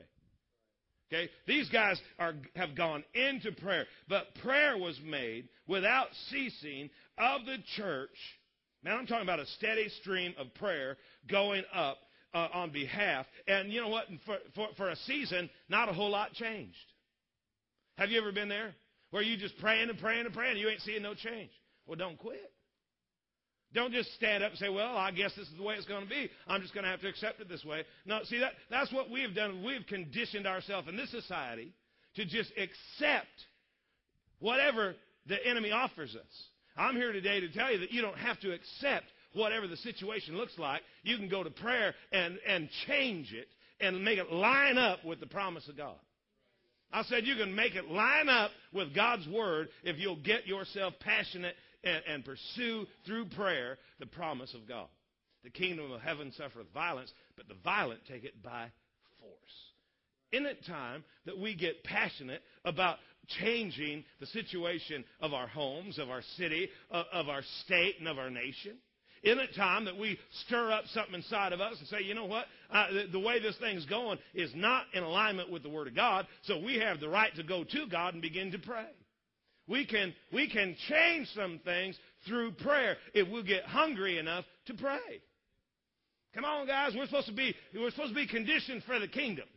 [1.12, 1.30] Okay?
[1.46, 7.58] These guys are, have gone into prayer, but prayer was made without ceasing of the
[7.76, 8.16] church.
[8.82, 10.98] Now I'm talking about a steady stream of prayer
[11.30, 11.98] going up
[12.34, 13.26] uh, on behalf.
[13.46, 14.06] And you know what?
[14.26, 16.78] For, for, for a season, not a whole lot changed.
[17.98, 18.74] Have you ever been there?
[19.10, 21.52] Where you just praying and praying and praying, and you ain't seeing no change.
[21.86, 22.54] Well, don't quit.
[23.74, 26.04] Don't just stand up and say, well, I guess this is the way it's going
[26.04, 26.30] to be.
[26.48, 27.84] I'm just going to have to accept it this way.
[28.06, 29.64] No, see, that, that's what we've done.
[29.64, 31.74] We've conditioned ourselves in this society
[32.16, 33.28] to just accept
[34.40, 34.96] whatever
[35.28, 36.44] the enemy offers us.
[36.76, 40.36] I'm here today to tell you that you don't have to accept whatever the situation
[40.36, 40.82] looks like.
[41.04, 43.48] You can go to prayer and, and change it
[43.80, 45.96] and make it line up with the promise of God.
[46.94, 50.94] I said you can make it line up with God's word if you'll get yourself
[51.00, 54.88] passionate and, and pursue through prayer the promise of God.
[55.44, 58.68] The kingdom of heaven suffereth violence, but the violent take it by
[59.20, 59.72] force.
[60.32, 62.98] Isn't it time that we get passionate about
[63.40, 68.18] changing the situation of our homes, of our city, of, of our state, and of
[68.18, 68.78] our nation?
[69.24, 72.26] Isn't it time that we stir up something inside of us and say, you know
[72.26, 72.46] what?
[72.72, 75.96] Uh, the, the, way this thing's going is not in alignment with the Word of
[75.96, 78.88] God, so we have the right to go to God and begin to pray.
[79.72, 84.74] We can, we can change some things through prayer if we get hungry enough to
[84.74, 85.22] pray.
[86.36, 86.92] Come on, guys.
[86.94, 89.48] We're supposed to be, we're supposed to be conditioned for the kingdom.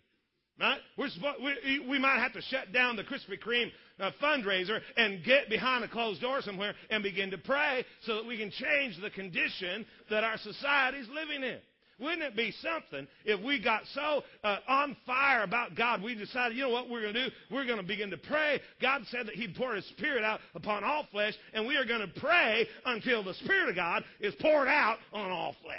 [0.61, 0.79] Right?
[0.97, 1.09] We're
[1.43, 5.83] we, we might have to shut down the Krispy Kreme uh, fundraiser and get behind
[5.83, 9.85] a closed door somewhere and begin to pray so that we can change the condition
[10.11, 11.59] that our society is living in.
[11.99, 16.57] Wouldn't it be something if we got so uh, on fire about God, we decided,
[16.57, 17.35] you know what we're going to do?
[17.51, 18.61] We're going to begin to pray.
[18.81, 22.01] God said that He'd pour His Spirit out upon all flesh, and we are going
[22.01, 25.77] to pray until the Spirit of God is poured out on all flesh.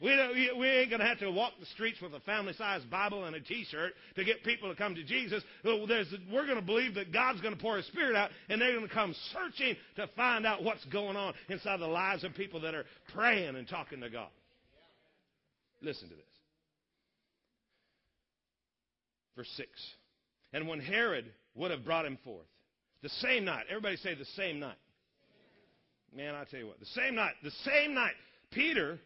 [0.00, 2.88] We, don't, we ain't going to have to walk the streets with a family sized
[2.88, 5.42] Bible and a t shirt to get people to come to Jesus.
[5.64, 5.86] we're
[6.46, 8.94] going to believe that God's going to pour His Spirit out, and they're going to
[8.94, 12.84] come searching to find out what's going on inside the lives of people that are
[13.12, 14.28] praying and talking to God.
[15.80, 16.24] Listen to this.
[19.36, 19.68] Verse 6.
[20.52, 22.46] And when Herod would have brought him forth,
[23.02, 24.78] the same night, everybody say the same night.
[26.14, 28.14] Man, I tell you what, the same night, the same night,
[28.50, 28.98] Peter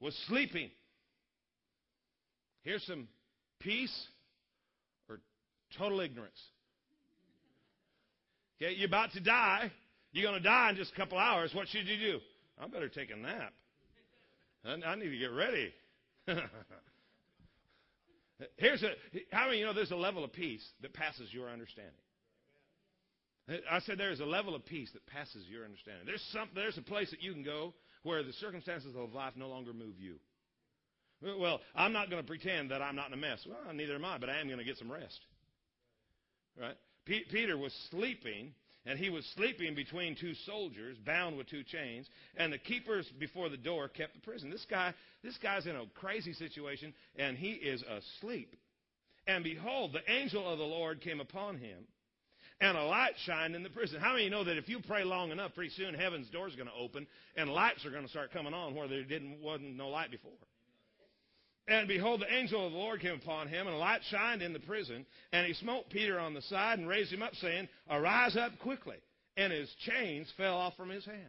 [0.00, 0.70] was sleeping.
[2.62, 3.06] Here's some
[3.60, 4.06] peace
[5.08, 5.20] or
[5.78, 6.40] total ignorance.
[8.60, 9.70] Okay, you're about to die.
[10.12, 11.52] You're going to die in just a couple hours.
[11.54, 12.18] What should you do?
[12.60, 13.52] I better take a nap.
[14.64, 15.72] I, need to get ready.
[18.56, 18.90] Here's a
[19.32, 21.92] how many you know there's a level of peace that passes your understanding.
[23.70, 26.04] I said there's a level of peace that passes your understanding.
[26.06, 29.48] There's some there's a place that you can go where the circumstances of life no
[29.48, 30.16] longer move you.
[31.22, 33.46] Well, I'm not going to pretend that I'm not in a mess.
[33.46, 35.20] Well, neither am I, but I am going to get some rest.
[36.58, 36.76] Right?
[37.04, 38.54] P- Peter was sleeping,
[38.86, 43.48] and he was sleeping between two soldiers, bound with two chains, and the keepers before
[43.48, 44.50] the door kept the prison.
[44.50, 48.56] This guy, this guy's in a crazy situation, and he is asleep.
[49.26, 51.86] And behold, the angel of the Lord came upon him
[52.60, 54.00] and a light shined in the prison.
[54.00, 56.68] How many know that if you pray long enough, pretty soon heaven's door is going
[56.68, 59.88] to open and lights are going to start coming on where there didn't wasn't no
[59.88, 60.32] light before.
[61.68, 64.52] And behold, the angel of the Lord came upon him, and a light shined in
[64.52, 65.06] the prison.
[65.32, 68.96] And he smote Peter on the side and raised him up, saying, Arise up quickly.
[69.36, 71.20] And his chains fell off from his hands.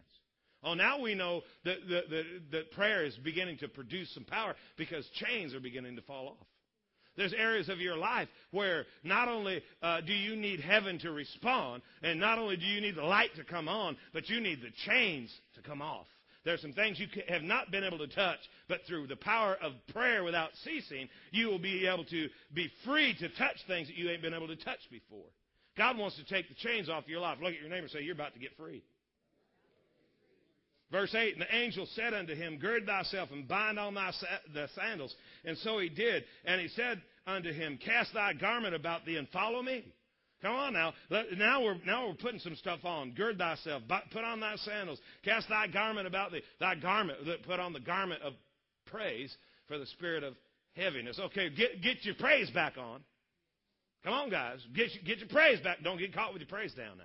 [0.63, 4.55] Oh, now we know that, that, that, that prayer is beginning to produce some power
[4.77, 6.47] because chains are beginning to fall off.
[7.17, 11.81] There's areas of your life where not only uh, do you need heaven to respond,
[12.01, 14.71] and not only do you need the light to come on, but you need the
[14.85, 16.07] chains to come off.
[16.43, 19.55] There are some things you have not been able to touch, but through the power
[19.61, 23.95] of prayer without ceasing, you will be able to be free to touch things that
[23.95, 25.27] you ain't been able to touch before.
[25.77, 27.37] God wants to take the chains off your life.
[27.41, 28.83] Look at your neighbor and say, You're about to get free.
[30.91, 34.11] Verse 8, and the angel said unto him, Gird thyself and bind on thy
[34.53, 35.15] the sandals.
[35.45, 36.25] And so he did.
[36.43, 39.85] And he said unto him, Cast thy garment about thee and follow me.
[40.41, 40.93] Come on now.
[41.37, 43.11] Now we're, now we're putting some stuff on.
[43.11, 43.83] Gird thyself.
[44.11, 44.99] Put on thy sandals.
[45.23, 46.41] Cast thy garment about thee.
[46.59, 47.19] Thy garment.
[47.45, 48.33] Put on the garment of
[48.87, 49.35] praise
[49.67, 50.35] for the spirit of
[50.75, 51.19] heaviness.
[51.19, 53.01] Okay, get, get your praise back on.
[54.03, 54.59] Come on, guys.
[54.75, 55.77] Get, get your praise back.
[55.83, 57.03] Don't get caught with your praise down now.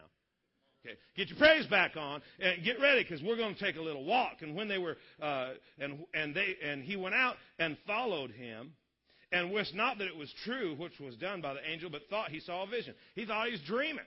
[0.84, 3.80] Okay, get your praise back on and get ready because we're going to take a
[3.82, 4.36] little walk.
[4.40, 8.72] And when they were, uh, and and they and he went out and followed him,
[9.32, 12.30] and wist not that it was true which was done by the angel, but thought
[12.30, 12.94] he saw a vision.
[13.14, 14.04] He thought he was dreaming.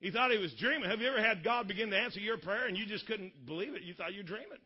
[0.00, 0.88] He thought he was dreaming.
[0.88, 3.74] Have you ever had God begin to answer your prayer and you just couldn't believe
[3.74, 3.82] it?
[3.82, 4.58] You thought you were dreaming.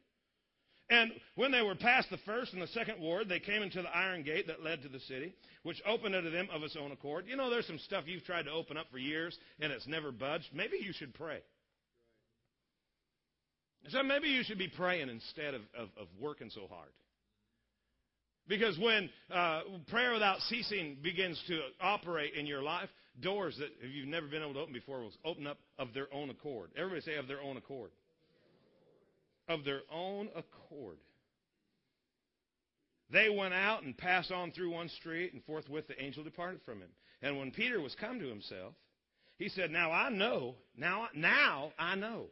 [0.90, 3.88] And when they were past the first and the second ward, they came into the
[3.88, 7.24] iron gate that led to the city, which opened unto them of its own accord.
[7.26, 10.12] You know, there's some stuff you've tried to open up for years and it's never
[10.12, 10.46] budged.
[10.52, 11.40] Maybe you should pray.
[13.88, 16.90] So maybe you should be praying instead of, of, of working so hard.
[18.48, 22.90] Because when uh, prayer without ceasing begins to operate in your life,
[23.22, 26.30] doors that you've never been able to open before will open up of their own
[26.30, 26.70] accord.
[26.76, 27.90] Everybody say, of their own accord
[29.48, 30.96] of their own accord.
[33.11, 36.80] They went out and passed on through one street, and forthwith the angel departed from
[36.80, 36.88] him.
[37.22, 38.74] And when Peter was come to himself,
[39.38, 42.26] he said, Now I know, now, now I know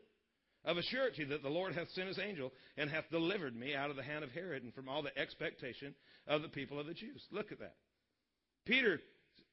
[0.65, 3.91] of a surety that the Lord hath sent his angel and hath delivered me out
[3.91, 5.95] of the hand of Herod and from all the expectation
[6.27, 7.23] of the people of the Jews.
[7.31, 7.75] Look at that.
[8.65, 9.01] Peter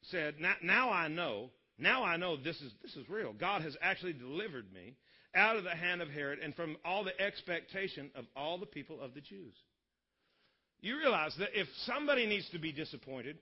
[0.03, 3.33] said, now, I know, now I know this is, this is real.
[3.33, 4.95] God has actually delivered me
[5.35, 9.01] out of the hand of Herod and from all the expectation of all the people
[9.01, 9.53] of the Jews.
[10.81, 13.37] You realize that if somebody needs to be disappointed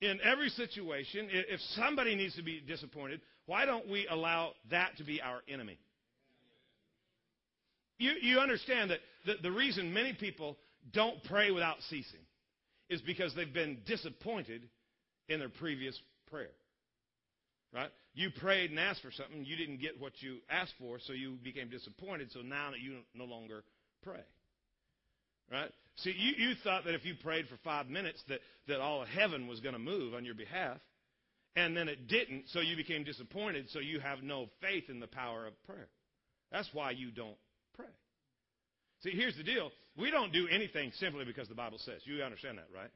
[0.00, 5.04] in every situation, if somebody needs to be disappointed, why don't we allow that to
[5.04, 5.78] be our enemy?
[8.02, 10.56] You, you understand that the, the reason many people
[10.92, 12.18] don't pray without ceasing
[12.90, 14.68] is because they've been disappointed
[15.28, 15.96] in their previous
[16.28, 16.50] prayer.
[17.72, 17.90] Right?
[18.14, 21.38] You prayed and asked for something, you didn't get what you asked for, so you
[21.44, 23.62] became disappointed, so now you no longer
[24.02, 24.20] pray.
[25.50, 25.70] Right?
[25.98, 29.08] See, you, you thought that if you prayed for five minutes that, that all of
[29.08, 30.78] heaven was going to move on your behalf,
[31.54, 35.06] and then it didn't, so you became disappointed, so you have no faith in the
[35.06, 35.88] power of prayer.
[36.50, 37.36] That's why you don't
[37.74, 37.86] pray.
[39.02, 39.70] See, here's the deal.
[39.96, 42.00] We don't do anything simply because the Bible says.
[42.04, 42.90] You understand that, right?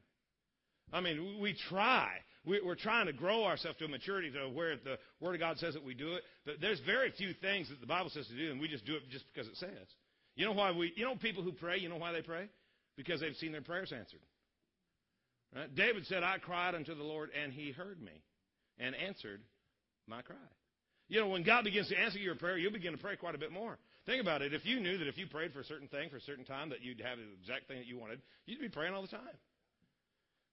[0.93, 2.09] I mean, we try.
[2.45, 5.73] We're trying to grow ourselves to a maturity to where the Word of God says
[5.73, 6.23] that we do it.
[6.45, 8.95] But there's very few things that the Bible says to do, and we just do
[8.95, 9.87] it just because it says.
[10.35, 10.93] You know why we?
[10.95, 11.77] You know people who pray.
[11.77, 12.47] You know why they pray?
[12.95, 14.21] Because they've seen their prayers answered.
[15.53, 15.73] Right?
[15.75, 18.23] David said, "I cried unto the Lord, and He heard me,
[18.79, 19.41] and answered
[20.07, 20.35] my cry."
[21.09, 23.37] You know, when God begins to answer your prayer, you'll begin to pray quite a
[23.37, 23.77] bit more.
[24.07, 24.53] Think about it.
[24.53, 26.69] If you knew that if you prayed for a certain thing for a certain time
[26.69, 29.35] that you'd have the exact thing that you wanted, you'd be praying all the time.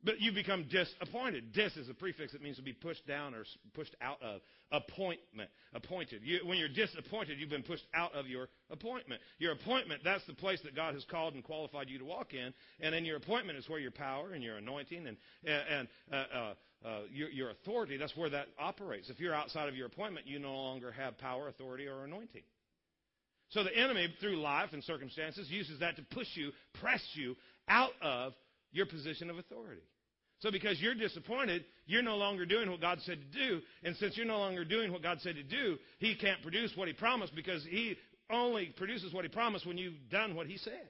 [0.03, 1.53] But you become disappointed.
[1.55, 4.43] Dis is a prefix that means to be pushed down or pushed out of.
[4.71, 5.49] Appointment.
[5.73, 6.21] Appointed.
[6.25, 9.23] You, when you're disappointed, you've been pushed out of your appointment.
[9.39, 12.53] Your appointment, that's the place that God has called and qualified you to walk in.
[12.81, 16.55] And in your appointment is where your power and your anointing and, and uh, uh,
[16.85, 19.09] uh, your, your authority, that's where that operates.
[19.09, 22.43] If you're outside of your appointment, you no longer have power, authority, or anointing.
[23.55, 27.37] So the enemy, through life and circumstances, uses that to push you, press you
[27.69, 28.33] out of
[28.73, 29.83] your position of authority.
[30.41, 33.61] So because you're disappointed, you're no longer doing what God said to do.
[33.85, 36.89] And since you're no longer doing what God said to do, He can't produce what
[36.89, 37.97] He promised because He
[38.29, 40.89] only produces what He promised when you've done what He said.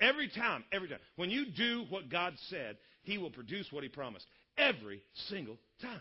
[0.00, 1.00] Every time, every time.
[1.16, 4.26] When you do what God said, He will produce what He promised.
[4.56, 6.00] Every single time.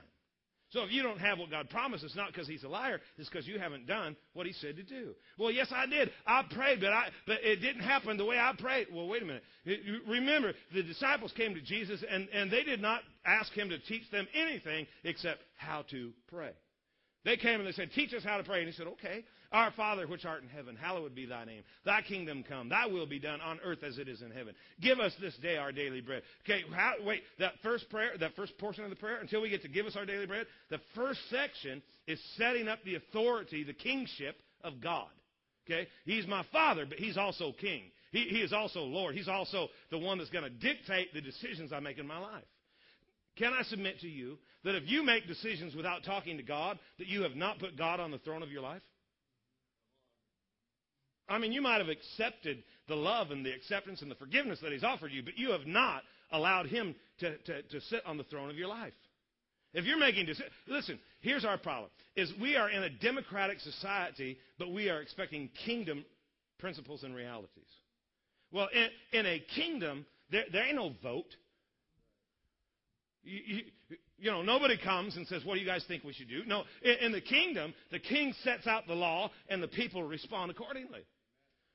[0.72, 3.00] So if you don't have what God promised, it's not because he's a liar.
[3.18, 5.16] It's because you haven't done what he said to do.
[5.38, 6.12] Well, yes, I did.
[6.28, 8.88] I prayed, but, I, but it didn't happen the way I prayed.
[8.94, 9.44] Well, wait a minute.
[10.08, 14.10] Remember, the disciples came to Jesus, and, and they did not ask him to teach
[14.12, 16.52] them anything except how to pray.
[17.26, 18.60] They came and they said, Teach us how to pray.
[18.60, 19.26] And he said, Okay.
[19.52, 21.64] Our Father which art in heaven, hallowed be thy name.
[21.84, 22.70] Thy kingdom come.
[22.70, 24.54] Thy will be done on earth as it is in heaven.
[24.80, 26.22] Give us this day our daily bread.
[26.46, 29.64] Okay, how, wait, that first prayer, that first portion of the prayer, until we get
[29.64, 33.74] to give us our daily bread, the first section is setting up the authority, the
[33.74, 35.10] kingship of God.
[35.66, 35.88] Okay?
[36.06, 37.84] He's my Father, but He's also King.
[38.12, 39.16] He, he is also Lord.
[39.16, 42.44] He's also the one that's going to dictate the decisions I make in my life.
[43.38, 47.08] Can I submit to you that if you make decisions without talking to God, that
[47.08, 48.82] you have not put God on the throne of your life?
[51.30, 54.72] I mean, you might have accepted the love and the acceptance and the forgiveness that
[54.72, 58.24] He's offered you, but you have not allowed Him to, to, to sit on the
[58.26, 58.94] throne of your life.
[59.74, 64.38] If you're making decisions, listen, here's our problem, is we are in a democratic society,
[64.58, 66.04] but we are expecting kingdom
[66.58, 67.68] principles and realities.
[68.52, 71.36] Well, in, in a kingdom, there, there ain't no vote.
[73.24, 76.30] You, you, you, know, nobody comes and says, what do you guys think we should
[76.30, 76.42] do?
[76.48, 80.50] No, in, in the kingdom, the king sets out the law and the people respond
[80.50, 81.02] accordingly.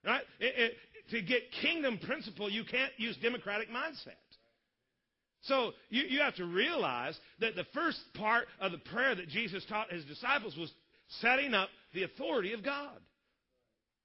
[0.05, 0.23] Right?
[0.41, 0.75] It, it,
[1.11, 4.17] to get kingdom principle, you can't use democratic mindset.
[5.43, 9.65] So you, you have to realize that the first part of the prayer that Jesus
[9.69, 10.73] taught his disciples was
[11.21, 12.99] setting up the authority of God.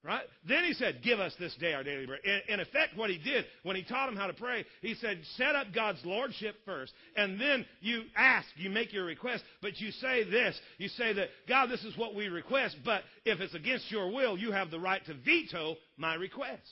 [0.02, 0.22] Right?
[0.48, 2.20] Then he said, Give us this day our daily bread.
[2.24, 5.20] In, in, effect, what he did when he taught them how to pray, he said,
[5.36, 6.92] Set up God's lordship first.
[7.16, 10.58] And then you ask, you make your request, but you say this.
[10.78, 14.38] You say that, God, this is what we request, but if it's against your will,
[14.38, 16.62] you have the right to veto my request.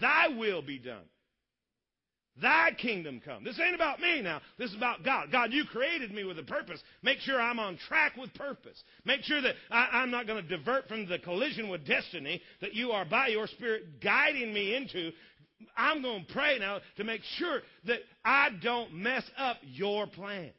[0.00, 1.02] Thy will be done.
[2.40, 3.44] Thy kingdom come.
[3.44, 4.40] This ain't about me now.
[4.58, 5.30] This is about God.
[5.30, 6.80] God, you created me with a purpose.
[7.02, 8.82] Make sure I'm on track with purpose.
[9.04, 12.74] Make sure that I, am not going to divert from the collision with destiny that
[12.74, 15.12] you are by your Spirit guiding me into.
[15.76, 20.50] I'm going to pray now to make sure that I don't mess up your plan.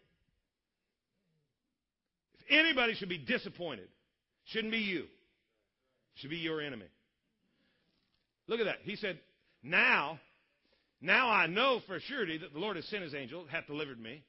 [2.39, 3.89] If anybody should be disappointed,
[4.45, 5.05] shouldn't be you.
[6.15, 6.85] Should be your enemy.
[8.47, 8.77] Look at that.
[8.83, 9.19] He said,
[9.61, 10.19] now
[11.01, 14.23] now I know for surety that the Lord has sent his angel, hath delivered me.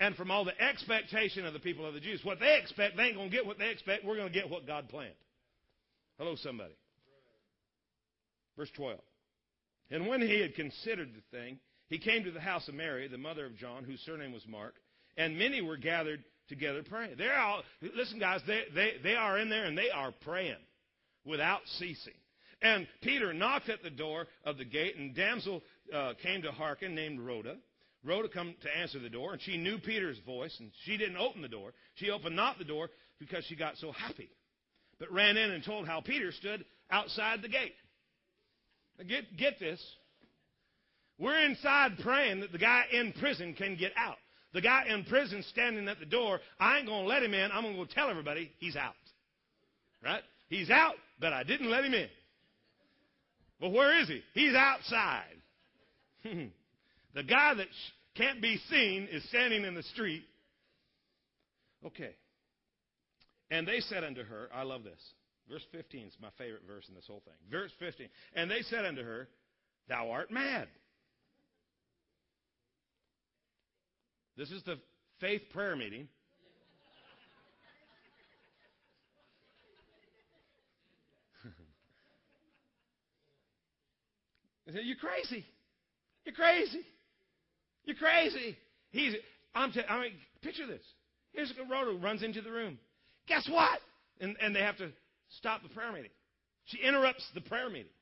[0.00, 3.04] And from all the expectation of the people of the Jews, what they expect, they
[3.04, 4.04] ain't going to get what they expect.
[4.04, 5.12] We're going to get what God planned.
[6.18, 6.74] Hello, somebody.
[8.56, 8.98] Verse 12.
[9.90, 11.58] And when he had considered the thing,
[11.88, 14.74] he came to the house of Mary, the mother of John, whose surname was Mark,
[15.16, 17.14] and many were gathered together praying.
[17.18, 17.62] They're all,
[17.96, 20.56] listen, guys, they, they, they are in there and they are praying
[21.24, 22.14] without ceasing.
[22.60, 25.62] And Peter knocked at the door of the gate, and damsel
[25.94, 27.56] uh, came to hearken named Rhoda.
[28.04, 31.42] Rhoda come to answer the door, and she knew Peter's voice, and she didn't open
[31.42, 31.72] the door.
[31.94, 34.30] She opened not the door because she got so happy,
[34.98, 37.74] but ran in and told how Peter stood outside the gate.
[39.06, 39.80] Get, get this.
[41.18, 44.16] We're inside praying that the guy in prison can get out.
[44.54, 47.50] The guy in prison standing at the door, I ain't going to let him in.
[47.52, 48.94] I'm going to go tell everybody he's out.
[50.02, 50.22] Right?
[50.48, 52.08] He's out, but I didn't let him in.
[53.60, 54.22] Well, where is he?
[54.34, 55.36] He's outside.
[56.22, 57.66] the guy that
[58.16, 60.24] can't be seen is standing in the street.
[61.86, 62.14] Okay.
[63.50, 65.00] And they said unto her, I love this.
[65.48, 67.34] Verse 15 is my favorite verse in this whole thing.
[67.50, 68.08] Verse 15.
[68.34, 69.28] And they said unto her,
[69.88, 70.68] Thou art mad.
[74.36, 74.78] This is the
[75.20, 76.08] faith prayer meeting.
[84.68, 85.46] They said, You're crazy.
[86.24, 86.82] You're crazy.
[87.84, 88.56] You're crazy.
[88.90, 89.14] He's,
[89.54, 90.12] I'm t- I mean,
[90.42, 90.82] picture this.
[91.32, 92.78] Here's a girl who runs into the room.
[93.26, 93.80] Guess what?
[94.20, 94.90] And, and they have to
[95.38, 96.10] stop the prayer meeting.
[96.66, 97.92] She interrupts the prayer meeting.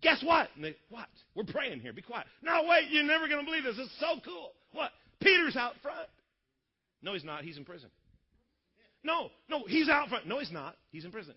[0.00, 0.48] Guess what?
[0.54, 1.08] And they, what?
[1.34, 1.92] We're praying here.
[1.92, 2.26] Be quiet.
[2.40, 3.76] No, wait, you're never going to believe this.
[3.78, 4.52] It's so cool.
[4.72, 4.90] What?
[5.20, 6.08] Peter's out front.
[7.02, 7.42] No, he's not.
[7.42, 7.90] He's in prison.
[9.02, 10.26] No, no, he's out front.
[10.26, 10.76] No, he's not.
[10.90, 11.34] He's in prison.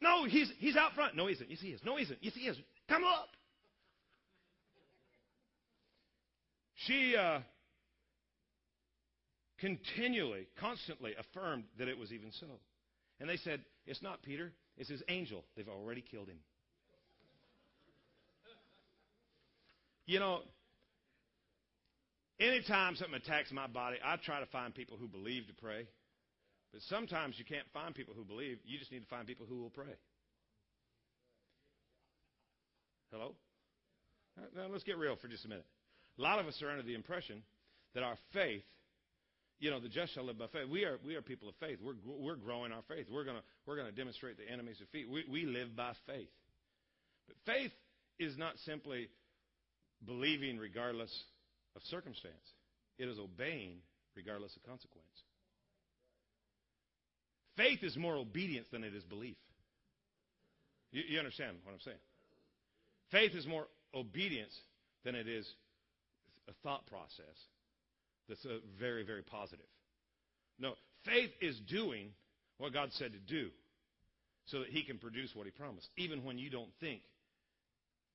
[0.00, 1.16] No, he's, he's out front.
[1.16, 1.50] No, he isn't.
[1.50, 1.80] Yes, he is.
[1.84, 2.18] No, he isn't.
[2.22, 2.56] Yes, he is.
[2.88, 3.28] Come up.
[6.88, 7.40] She uh,
[9.60, 12.46] continually, constantly affirmed that it was even so.
[13.20, 15.44] And they said, It's not Peter, it's his angel.
[15.54, 16.38] They've already killed him.
[20.06, 20.40] You know,
[22.40, 25.86] anytime something attacks my body, I try to find people who believe to pray.
[26.72, 28.60] But sometimes you can't find people who believe.
[28.64, 29.92] You just need to find people who will pray.
[33.12, 33.34] Hello?
[34.56, 35.66] Now let's get real for just a minute.
[36.18, 37.42] A lot of us are under the impression
[37.94, 38.64] that our faith,
[39.60, 40.68] you know, the just shall live by faith.
[40.70, 41.78] We are, we are people of faith.
[41.82, 43.06] We're, we're growing our faith.
[43.10, 45.08] We're going we're gonna demonstrate the enemy's defeat.
[45.08, 46.28] We, we live by faith.
[47.26, 47.72] But faith
[48.18, 49.08] is not simply
[50.04, 51.10] believing regardless
[51.76, 52.34] of circumstance,
[52.98, 53.78] it is obeying
[54.16, 55.06] regardless of consequence.
[57.56, 59.36] Faith is more obedience than it is belief.
[60.92, 61.96] You, you understand what I'm saying?
[63.10, 64.52] Faith is more obedience
[65.04, 65.48] than it is
[66.48, 67.36] a thought process
[68.28, 69.66] that's a very, very positive.
[70.58, 70.74] No,
[71.04, 72.10] faith is doing
[72.58, 73.50] what God said to do
[74.46, 77.02] so that He can produce what He promised, even when you don't think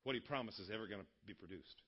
[0.03, 1.81] what He promised is ever going to be produced.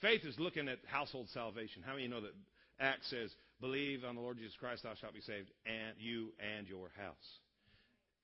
[0.00, 1.82] Faith is looking at household salvation.
[1.84, 2.34] How many you know that
[2.80, 3.30] Acts says,
[3.60, 7.28] Believe on the Lord Jesus Christ, thou shalt be saved, and you and your house?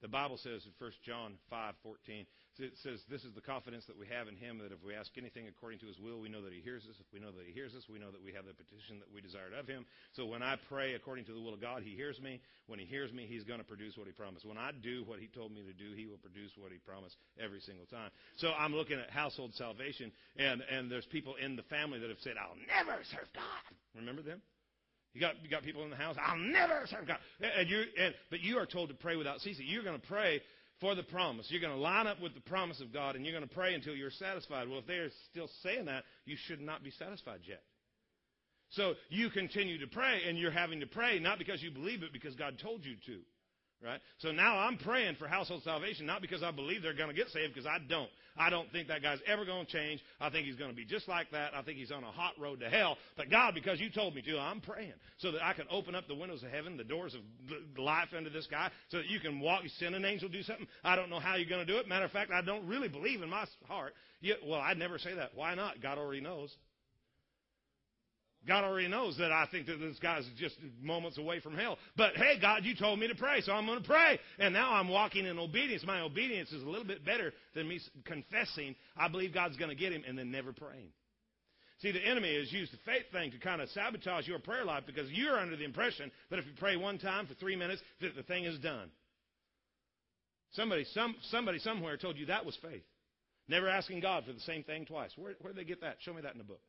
[0.00, 2.26] The Bible says in 1 John 5 14,
[2.58, 5.10] it says, This is the confidence that we have in Him, that if we ask
[5.16, 6.96] anything according to His will, we know that He hears us.
[7.00, 9.10] If we know that He hears us, we know that we have the petition that
[9.12, 9.84] we desired of Him.
[10.14, 12.40] So when I pray according to the will of God, He hears me.
[12.66, 14.44] When He hears me, He's going to produce what He promised.
[14.44, 17.16] When I do what He told me to do, He will produce what He promised
[17.38, 18.10] every single time.
[18.36, 22.20] So I'm looking at household salvation, and, and there's people in the family that have
[22.20, 23.64] said, I'll never serve God.
[23.94, 24.40] Remember them?
[25.16, 27.16] You got, you got people in the house, I'll never serve God.
[27.40, 29.64] And you, and, but you are told to pray without ceasing.
[29.66, 30.42] You're going to pray
[30.80, 31.46] for the promise.
[31.48, 33.74] You're going to line up with the promise of God and you're going to pray
[33.74, 34.68] until you're satisfied.
[34.68, 37.62] Well, if they're still saying that, you should not be satisfied yet.
[38.70, 42.12] So you continue to pray and you're having to pray not because you believe it,
[42.12, 43.20] because God told you to.
[43.84, 44.00] Right?
[44.18, 47.28] So now I'm praying for household salvation, not because I believe they're going to get
[47.28, 48.08] saved, because I don't.
[48.38, 50.00] I don't think that guy's ever going to change.
[50.20, 51.54] I think he's going to be just like that.
[51.54, 52.96] I think he's on a hot road to hell.
[53.16, 56.08] But God, because you told me to, I'm praying so that I can open up
[56.08, 57.20] the windows of heaven, the doors of
[57.78, 60.66] life into this guy, so that you can walk, you send an angel, do something.
[60.82, 61.88] I don't know how you're going to do it.
[61.88, 63.94] Matter of fact, I don't really believe in my heart.
[64.20, 65.34] Yet, well, I'd never say that.
[65.34, 65.80] Why not?
[65.82, 66.54] God already knows.
[68.46, 71.78] God already knows that I think that this guy's just moments away from hell.
[71.96, 74.20] But hey, God, you told me to pray, so I'm going to pray.
[74.38, 75.84] And now I'm walking in obedience.
[75.84, 79.76] My obedience is a little bit better than me confessing I believe God's going to
[79.76, 80.90] get him and then never praying.
[81.78, 84.84] See, the enemy has used the faith thing to kind of sabotage your prayer life
[84.86, 88.16] because you're under the impression that if you pray one time for three minutes, that
[88.16, 88.90] the thing is done.
[90.52, 92.84] Somebody, some, somebody somewhere told you that was faith.
[93.48, 95.10] Never asking God for the same thing twice.
[95.16, 95.96] Where, where did they get that?
[96.00, 96.60] Show me that in the book.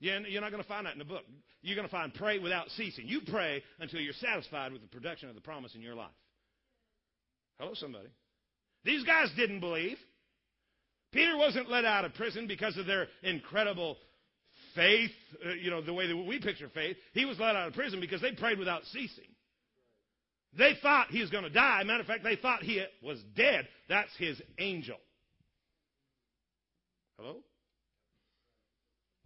[0.00, 1.24] You're not going to find that in the book.
[1.62, 3.06] You're going to find pray without ceasing.
[3.08, 6.10] You pray until you're satisfied with the production of the promise in your life.
[7.58, 8.08] Hello, somebody.
[8.84, 9.96] These guys didn't believe.
[11.12, 13.96] Peter wasn't let out of prison because of their incredible
[14.74, 15.10] faith,
[15.44, 16.96] uh, you know, the way that we picture faith.
[17.12, 19.24] He was let out of prison because they prayed without ceasing.
[20.56, 21.82] They thought he was going to die.
[21.84, 23.66] Matter of fact, they thought he was dead.
[23.88, 24.96] That's his angel.
[27.18, 27.36] Hello?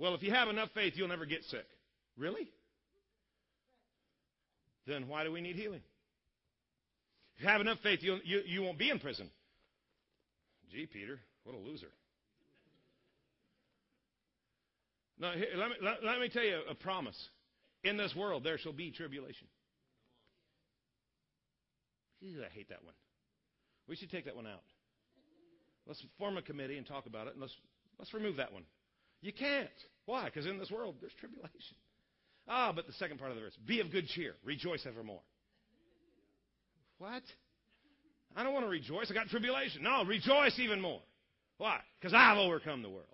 [0.02, 1.64] Well, if you have enough faith, you'll never get sick.
[2.18, 2.48] Really?
[4.84, 5.80] Then why do we need healing?
[7.36, 9.30] If you have enough faith, you, you won't be in prison.
[10.72, 11.86] Gee, Peter, what a loser.
[15.20, 17.28] Now, here, let, me, let, let me tell you a promise.
[17.84, 19.46] In this world, there shall be tribulation.
[22.22, 22.94] Ew, I hate that one.
[23.86, 24.64] We should take that one out.
[25.86, 27.54] Let's form a committee and talk about it, and let's,
[28.00, 28.64] let's remove that one.
[29.22, 29.68] You can't.
[30.04, 30.26] Why?
[30.26, 31.76] Because in this world, there's tribulation.
[32.48, 35.22] Ah, but the second part of the verse be of good cheer, rejoice evermore.
[36.98, 37.22] What?
[38.36, 39.10] I don't want to rejoice.
[39.10, 39.82] I got tribulation.
[39.82, 41.00] No, rejoice even more.
[41.58, 41.78] Why?
[42.00, 43.06] Because I've overcome the world.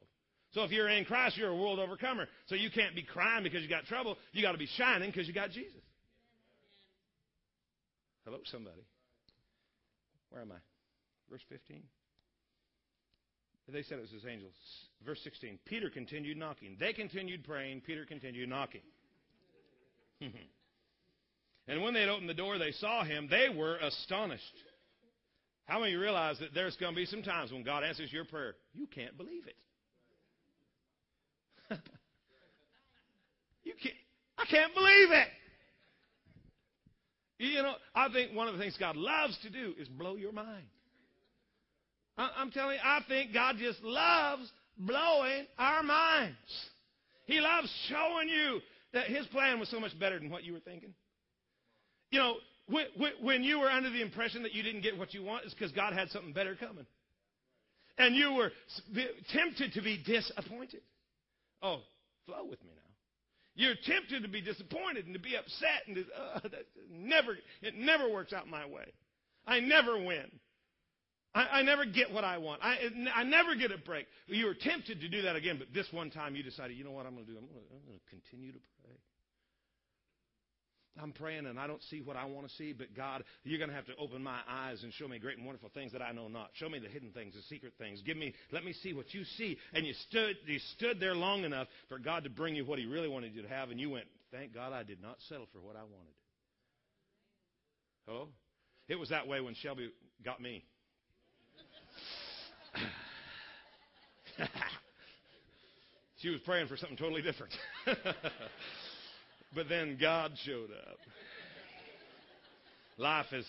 [0.52, 2.26] So if you're in Christ, you're a world overcomer.
[2.46, 4.16] So you can't be crying because you got trouble.
[4.32, 5.82] You got to be shining because you got Jesus.
[8.24, 8.86] Hello, somebody.
[10.30, 10.56] Where am I?
[11.30, 11.82] Verse 15.
[13.70, 14.54] They said it was his angels.
[15.04, 15.58] Verse 16.
[15.66, 16.76] Peter continued knocking.
[16.80, 17.82] They continued praying.
[17.82, 18.80] Peter continued knocking.
[21.68, 23.28] and when they had opened the door, they saw him.
[23.30, 24.42] They were astonished.
[25.66, 28.54] How many realize that there's going to be some times when God answers your prayer?
[28.72, 29.56] You can't believe it.
[33.64, 33.94] you can't.
[34.38, 35.28] I can't believe it.
[37.38, 40.32] You know, I think one of the things God loves to do is blow your
[40.32, 40.66] mind.
[42.18, 46.36] I'm telling you, I think God just loves blowing our minds.
[47.26, 48.60] He loves showing you
[48.92, 50.94] that His plan was so much better than what you were thinking.
[52.10, 52.34] You know,
[53.22, 55.72] when you were under the impression that you didn't get what you want, it's because
[55.72, 56.86] God had something better coming.
[57.98, 58.52] And you were
[59.32, 60.80] tempted to be disappointed.
[61.62, 61.80] Oh,
[62.26, 62.82] flow with me now.
[63.54, 66.40] You're tempted to be disappointed and to be upset and to, uh,
[66.92, 68.92] never it never works out my way.
[69.46, 70.30] I never win.
[71.38, 72.62] I, I never get what I want.
[72.64, 72.78] I,
[73.14, 74.06] I never get a break.
[74.26, 76.90] You were tempted to do that again, but this one time you decided, you know
[76.90, 77.38] what I'm going to do?
[77.38, 78.96] I'm going to continue to pray.
[81.00, 83.70] I'm praying and I don't see what I want to see, but God, you're going
[83.70, 86.10] to have to open my eyes and show me great and wonderful things that I
[86.10, 86.50] know not.
[86.54, 88.02] Show me the hidden things, the secret things.
[88.04, 89.56] Give me, let me see what you see.
[89.74, 92.86] And you stood, you stood there long enough for God to bring you what He
[92.86, 95.60] really wanted you to have, and you went, thank God I did not settle for
[95.60, 96.14] what I wanted.
[98.08, 98.28] Oh,
[98.88, 99.92] it was that way when Shelby
[100.24, 100.64] got me.
[106.20, 107.52] she was praying for something totally different.
[109.54, 110.98] but then God showed up.
[112.96, 113.46] Life has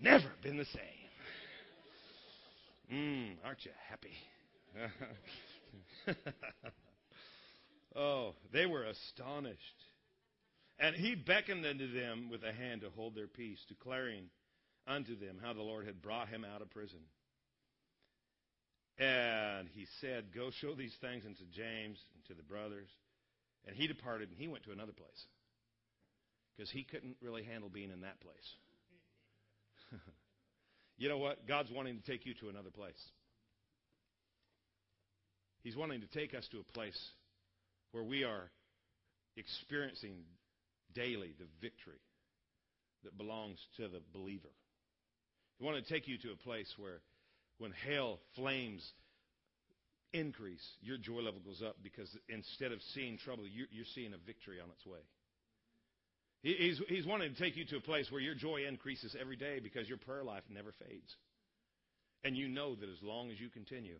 [0.00, 0.82] never been the same.
[2.92, 4.14] Mmm, aren't you happy?
[7.96, 9.58] oh, they were astonished.
[10.78, 14.30] And he beckoned unto them with a hand to hold their peace, declaring
[14.86, 17.00] unto them how the Lord had brought him out of prison.
[18.98, 22.88] And he said, Go show these things unto James and to the brothers.
[23.66, 25.26] And he departed and he went to another place.
[26.56, 28.54] Because he couldn't really handle being in that place.
[30.98, 31.46] you know what?
[31.46, 33.00] God's wanting to take you to another place.
[35.62, 36.98] He's wanting to take us to a place
[37.92, 38.50] where we are
[39.36, 40.22] experiencing
[40.94, 42.00] daily the victory
[43.04, 44.48] that belongs to the believer.
[45.58, 47.00] He wanted to take you to a place where
[47.58, 48.82] when hell flames
[50.12, 54.60] increase, your joy level goes up because instead of seeing trouble, you're, seeing a victory
[54.60, 55.00] on its way.
[56.42, 59.36] He, he's, he's wanting to take you to a place where your joy increases every
[59.36, 61.14] day because your prayer life never fades.
[62.24, 63.98] And you know that as long as you continue,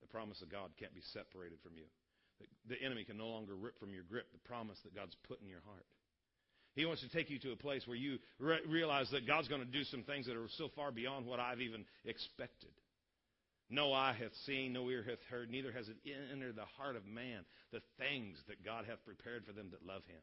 [0.00, 1.86] the promise of God can't be separated from you.
[2.40, 5.40] The, the enemy can no longer rip from your grip the promise that God's put
[5.40, 5.86] in your heart.
[6.74, 9.62] He wants to take you to a place where you re- realize that God's going
[9.62, 12.70] to do some things that are so far beyond what I've even expected.
[13.68, 15.96] No eye hath seen, no ear hath heard, neither has it
[16.32, 20.02] entered the heart of man the things that God hath prepared for them that love
[20.06, 20.20] him.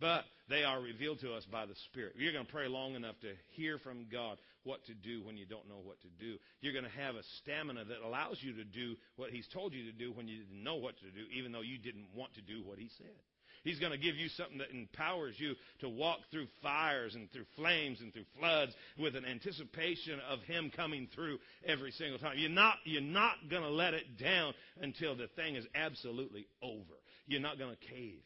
[0.00, 2.14] But they are revealed to us by the Spirit.
[2.16, 5.46] You're going to pray long enough to hear from God what to do when you
[5.46, 6.36] don't know what to do.
[6.60, 9.84] You're going to have a stamina that allows you to do what He's told you
[9.90, 12.42] to do when you didn't know what to do, even though you didn't want to
[12.42, 13.16] do what He said.
[13.64, 17.46] He's going to give you something that empowers you to walk through fires and through
[17.56, 22.34] flames and through floods with an anticipation of Him coming through every single time.
[22.36, 26.94] You're not, you're not going to let it down until the thing is absolutely over.
[27.26, 28.22] You're not going to cave.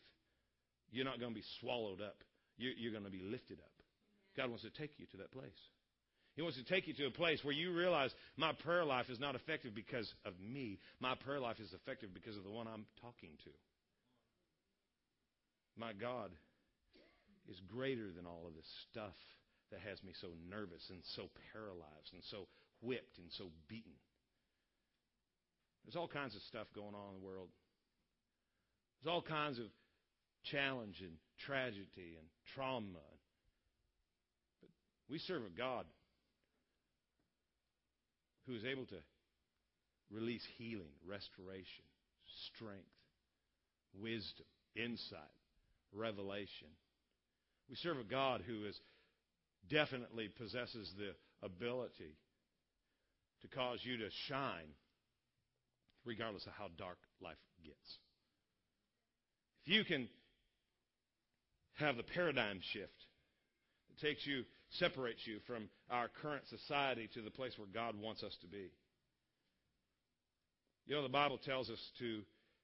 [0.91, 2.17] You're not going to be swallowed up.
[2.57, 3.71] You're, you're going to be lifted up.
[4.37, 5.51] God wants to take you to that place.
[6.35, 9.19] He wants to take you to a place where you realize my prayer life is
[9.19, 10.79] not effective because of me.
[11.01, 13.51] My prayer life is effective because of the one I'm talking to.
[15.79, 16.31] My God
[17.49, 19.15] is greater than all of this stuff
[19.71, 22.49] that has me so nervous and so paralyzed and so
[22.83, 23.95] whipped and so beaten.
[25.85, 27.49] There's all kinds of stuff going on in the world.
[29.01, 29.67] There's all kinds of
[30.51, 31.13] challenge and
[31.47, 33.07] tragedy and trauma.
[34.61, 34.71] But
[35.09, 35.87] we serve a God
[38.47, 38.99] who is able to
[40.11, 41.85] release healing, restoration,
[42.53, 42.89] strength,
[43.95, 45.38] wisdom, insight,
[45.93, 46.69] revelation.
[47.69, 48.79] We serve a God who is
[49.69, 51.15] definitely possesses the
[51.47, 52.17] ability
[53.43, 54.75] to cause you to shine
[56.05, 57.99] regardless of how dark life gets.
[59.67, 60.09] If you can
[61.75, 62.93] have the paradigm shift
[63.89, 64.45] that takes you,
[64.79, 68.71] separates you from our current society to the place where God wants us to be.
[70.87, 72.23] You know, the Bible tells us to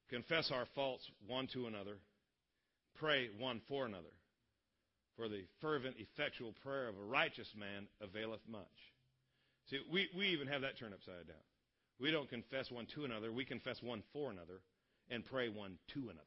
[0.08, 1.98] confess our faults one to another,
[2.98, 4.12] pray one for another.
[5.16, 8.66] For the fervent, effectual prayer of a righteous man availeth much.
[9.70, 11.36] See, we, we even have that turned upside down.
[12.00, 13.32] We don't confess one to another.
[13.32, 14.60] We confess one for another
[15.10, 16.20] and pray one to another.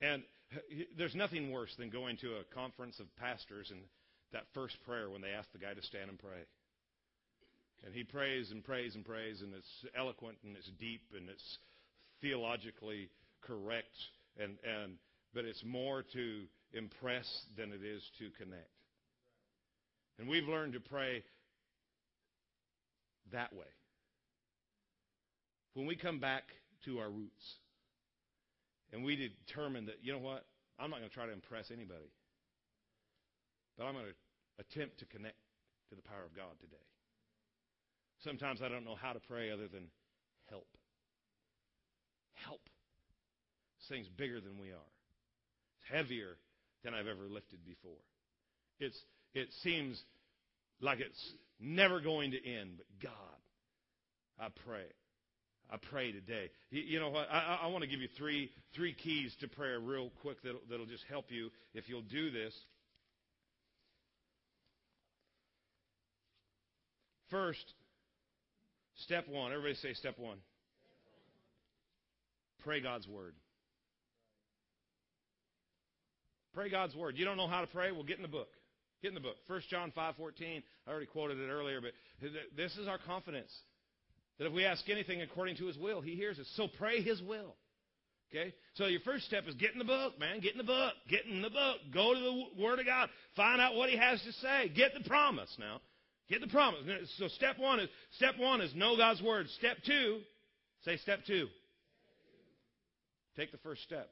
[0.00, 0.22] And
[0.98, 3.80] there's nothing worse than going to a conference of pastors and
[4.32, 6.44] that first prayer when they ask the guy to stand and pray.
[7.84, 11.58] And he prays and prays and prays, and it's eloquent and it's deep and it's
[12.20, 13.08] theologically
[13.42, 13.94] correct,
[14.40, 14.94] and, and
[15.36, 17.28] but it's more to impress
[17.58, 18.70] than it is to connect.
[20.18, 21.22] And we've learned to pray
[23.32, 23.66] that way.
[25.74, 26.44] When we come back
[26.86, 27.44] to our roots
[28.94, 30.46] and we determine that, you know what,
[30.78, 32.10] I'm not going to try to impress anybody,
[33.76, 35.36] but I'm going to attempt to connect
[35.90, 36.76] to the power of God today.
[38.24, 39.88] Sometimes I don't know how to pray other than
[40.48, 40.66] help.
[42.32, 42.62] Help.
[43.78, 44.95] This thing's bigger than we are.
[45.90, 46.36] Heavier
[46.84, 47.98] than I've ever lifted before.
[48.78, 48.98] It's,
[49.34, 50.00] it seems
[50.80, 53.12] like it's never going to end, but God,
[54.38, 54.84] I pray.
[55.70, 56.50] I pray today.
[56.70, 57.28] You, you know what?
[57.30, 60.86] I, I want to give you three, three keys to prayer real quick that'll, that'll
[60.86, 62.54] just help you if you'll do this.
[67.30, 67.64] First,
[69.04, 69.50] step one.
[69.50, 70.38] Everybody say step one.
[72.62, 73.34] Pray God's word.
[76.56, 77.18] Pray God's word.
[77.18, 77.92] You don't know how to pray?
[77.92, 78.48] Well, get in the book.
[79.02, 79.36] Get in the book.
[79.46, 80.62] 1 John 5.14.
[80.86, 81.90] I already quoted it earlier, but
[82.56, 83.52] this is our confidence.
[84.38, 86.46] That if we ask anything according to his will, he hears us.
[86.56, 87.54] So pray his will.
[88.30, 88.54] Okay?
[88.74, 90.40] So your first step is get in the book, man.
[90.40, 90.94] Get in the book.
[91.10, 91.76] Get in the book.
[91.92, 93.10] Go to the Word of God.
[93.36, 94.72] Find out what he has to say.
[94.74, 95.82] Get the promise now.
[96.30, 96.80] Get the promise.
[97.18, 99.46] So step one is step one is know God's word.
[99.58, 100.20] Step two,
[100.84, 101.46] say step two.
[103.36, 104.10] Take the first step.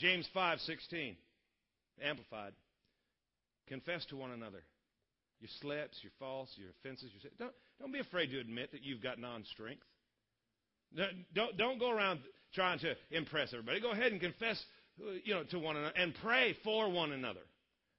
[0.00, 1.16] James five sixteen,
[2.02, 2.52] amplified.
[3.68, 4.64] Confess to one another
[5.40, 7.10] your slips, your faults, your offenses.
[7.22, 9.82] Your, don't, don't be afraid to admit that you've got non-strength.
[11.34, 12.20] Don't, don't go around
[12.54, 13.80] trying to impress everybody.
[13.80, 14.62] Go ahead and confess
[15.24, 17.40] you know, to one another and pray for one another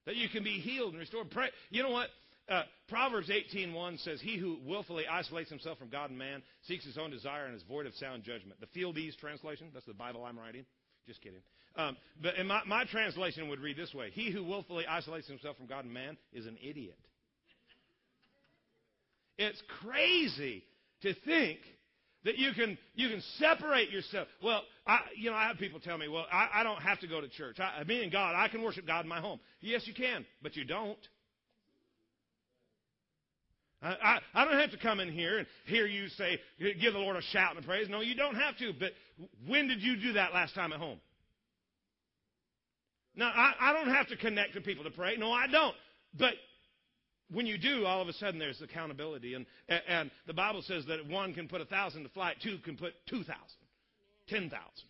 [0.06, 1.32] that you can be healed and restored.
[1.32, 1.48] Pray.
[1.70, 2.10] You know what?
[2.50, 6.98] Uh, Proverbs 18.1 says, He who willfully isolates himself from God and man seeks his
[6.98, 8.60] own desire and is void of sound judgment.
[8.60, 10.66] The Field Fieldese translation, that's the Bible I'm writing.
[11.08, 11.42] Just kidding.
[11.76, 15.68] Um, but my, my translation would read this way He who willfully isolates himself from
[15.68, 16.98] God and man is an idiot.
[19.38, 20.64] It's crazy
[21.02, 21.60] to think
[22.26, 24.28] that you can you can separate yourself.
[24.44, 27.08] Well, I you know I have people tell me, well, I, I don't have to
[27.08, 27.58] go to church.
[27.60, 29.40] I, me and God, I can worship God in my home.
[29.62, 31.00] Yes, you can, but you don't.
[33.82, 37.00] I, I, I don't have to come in here and hear you say, give the
[37.00, 37.90] Lord a shout and a praise.
[37.90, 38.74] No, you don't have to.
[38.78, 38.92] But
[39.48, 41.00] when did you do that last time at home?
[43.16, 45.18] Now, I, I don't have to connect to people to pray.
[45.18, 45.76] No, I don't.
[46.18, 46.34] But
[47.32, 49.34] when you do, all of a sudden there's accountability.
[49.34, 49.46] And,
[49.88, 52.94] and the Bible says that one can put a thousand to flight, two can put
[53.08, 53.62] two thousand,
[54.28, 54.90] ten thousand.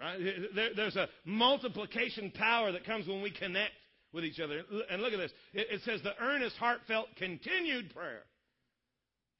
[0.00, 0.18] Right?
[0.54, 3.72] There, there's a multiplication power that comes when we connect
[4.12, 4.62] with each other.
[4.90, 5.32] And look at this.
[5.52, 8.22] It, it says the earnest, heartfelt, continued prayer.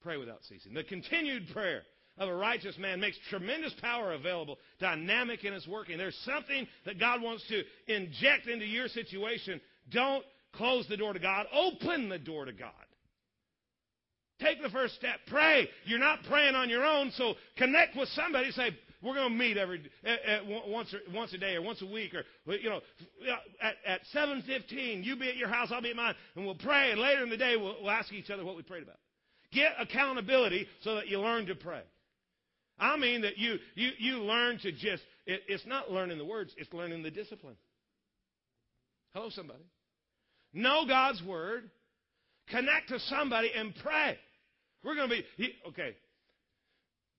[0.02, 0.74] Pray without ceasing.
[0.74, 1.82] The continued prayer
[2.18, 5.98] of a righteous man makes tremendous power available, dynamic in its working.
[5.98, 7.62] There's something that God wants to
[7.92, 9.60] inject into your situation.
[9.90, 12.70] Don't close the door to God, open the door to God.
[14.40, 15.16] Take the first step.
[15.28, 15.68] Pray.
[15.84, 18.50] You're not praying on your own, so connect with somebody.
[18.50, 21.54] Say, We're going to meet every eh, eh, at, at once or, once a day
[21.54, 22.80] or once a week or you know
[23.62, 26.90] at at 7:15 you be at your house I'll be at mine and we'll pray
[26.90, 28.98] and later in the day we'll, we'll ask each other what we prayed about.
[29.52, 31.82] Get accountability so that you learn to pray.
[32.78, 36.52] I mean that you you you learn to just it, it's not learning the words,
[36.56, 37.56] it's learning the discipline.
[39.14, 39.64] Hello somebody.
[40.52, 41.70] Know God's word,
[42.48, 44.18] connect to somebody and pray.
[44.82, 45.96] We're going to be okay.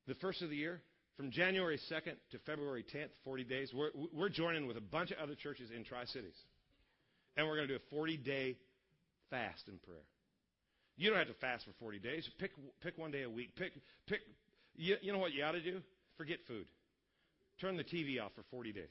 [0.07, 0.81] The first of the year,
[1.17, 5.17] from January 2nd to February 10th, 40 days, we're, we're joining with a bunch of
[5.17, 6.35] other churches in Tri Cities.
[7.35, 8.57] And we're going to do a 40 day
[9.29, 9.97] fast and prayer.
[10.97, 12.29] You don't have to fast for 40 days.
[12.39, 12.51] Pick,
[12.81, 13.55] pick one day a week.
[13.55, 13.73] Pick,
[14.07, 14.21] pick,
[14.75, 15.81] you, you know what you ought to do?
[16.17, 16.65] Forget food.
[17.59, 18.83] Turn the TV off for 40 days.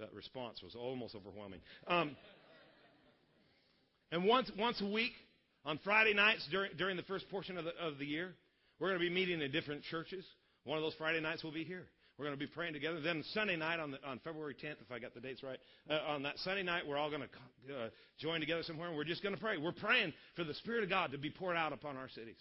[0.00, 1.60] That response was almost overwhelming.
[1.86, 2.16] Um,
[4.10, 5.12] and once, once a week,
[5.64, 8.34] on Friday nights during, during the first portion of the, of the year,
[8.78, 10.24] we're going to be meeting in different churches.
[10.64, 11.86] One of those Friday nights will be here.
[12.16, 13.00] We're going to be praying together.
[13.00, 15.58] Then Sunday night on, the, on February 10th, if I got the dates right,
[15.90, 17.88] uh, on that Sunday night, we're all going to uh,
[18.18, 19.56] join together somewhere, and we're just going to pray.
[19.56, 22.38] We're praying for the Spirit of God to be poured out upon our cities.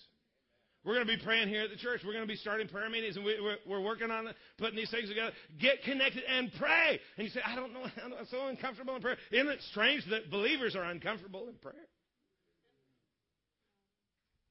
[0.85, 2.01] We're going to be praying here at the church.
[2.05, 4.91] We're going to be starting prayer meetings, and we, are we're working on putting these
[4.91, 5.31] things together.
[5.59, 6.99] Get connected and pray.
[7.17, 9.17] And you say, I don't know, I'm so uncomfortable in prayer.
[9.31, 11.87] Isn't it strange that believers are uncomfortable in prayer?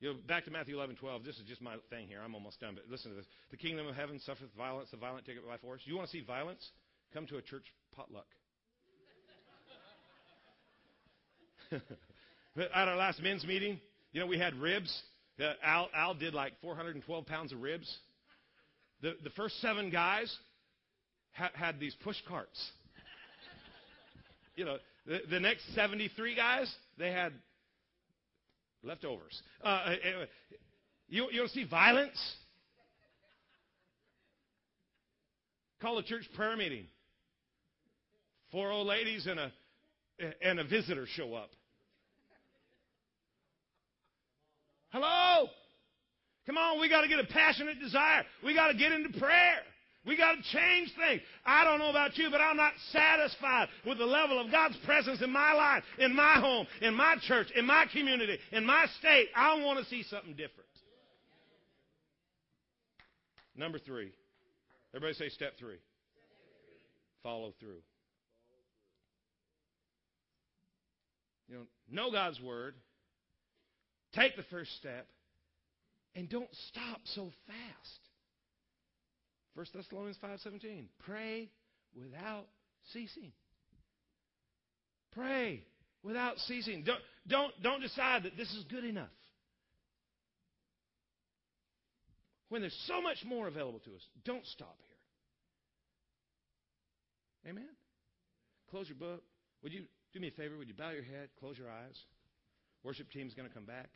[0.03, 1.23] You know, back to Matthew 11, 12.
[1.25, 2.19] This is just my thing here.
[2.25, 2.75] I'm almost done.
[2.75, 3.27] But listen to this.
[3.53, 4.91] The kingdom of heaven suffereth violence.
[4.91, 5.81] The violent take it by force.
[5.85, 6.59] You want to see violence?
[7.15, 7.63] Come to a church
[7.95, 8.27] potluck.
[12.57, 13.81] At our last men's meeting,
[14.13, 14.93] you know, we had ribs.
[15.41, 17.97] Uh, Al, Al did like 412 pounds of ribs.
[19.03, 20.37] The, the first seven guys
[21.31, 22.61] ha- had these push carts.
[24.55, 24.77] You know,
[25.07, 27.33] the, the next 73 guys, they had
[28.83, 29.41] Leftovers.
[29.63, 30.27] Uh, uh, uh
[31.09, 32.19] you, you'll see violence.
[35.81, 36.87] Call a church prayer meeting.
[38.51, 39.53] Four old ladies and a
[40.41, 41.51] and a visitor show up.
[44.91, 45.49] Hello?
[46.47, 48.25] Come on, we got to get a passionate desire.
[48.45, 49.61] We got to get into prayer.
[50.05, 51.23] We got to change things.
[51.47, 55.23] I don't know about you, but I'm not satisfied with the level of God's presence
[55.23, 59.29] in my life, in my home, in my church, in my community, in my state.
[59.37, 60.69] I want to see something different.
[63.57, 64.13] Number three.
[64.95, 65.79] Everybody say step three.
[67.23, 67.81] Follow through.
[71.49, 72.75] You know, know God's word.
[74.15, 75.07] Take the first step.
[76.15, 78.02] And don't stop so fast.
[79.55, 80.89] 1 Thessalonians 5:17.
[81.01, 81.51] Pray
[81.95, 82.47] without
[82.93, 83.33] ceasing.
[85.13, 85.65] Pray
[86.03, 86.85] without ceasing.
[86.85, 89.11] Don't, don't, don't decide that this is good enough.
[92.49, 94.77] When there's so much more available to us, don't stop
[97.45, 97.53] here.
[97.53, 97.69] Amen?
[98.71, 99.23] Close your book.
[99.63, 100.57] Would you do me a favor?
[100.59, 101.99] Would you bow your head, close your eyes?
[102.85, 103.89] Worship team's going to come back.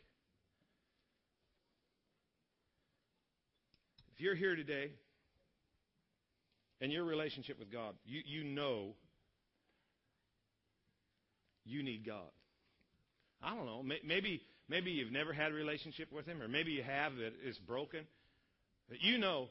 [4.15, 4.91] If you're here today
[6.81, 8.95] and your relationship with God, you, you know
[11.65, 12.31] you need God.
[13.43, 13.83] I don't know.
[14.05, 17.59] Maybe, maybe you've never had a relationship with Him, or maybe you have that is
[17.59, 18.07] broken.
[18.89, 19.49] But you know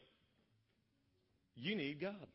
[1.55, 2.27] you need God.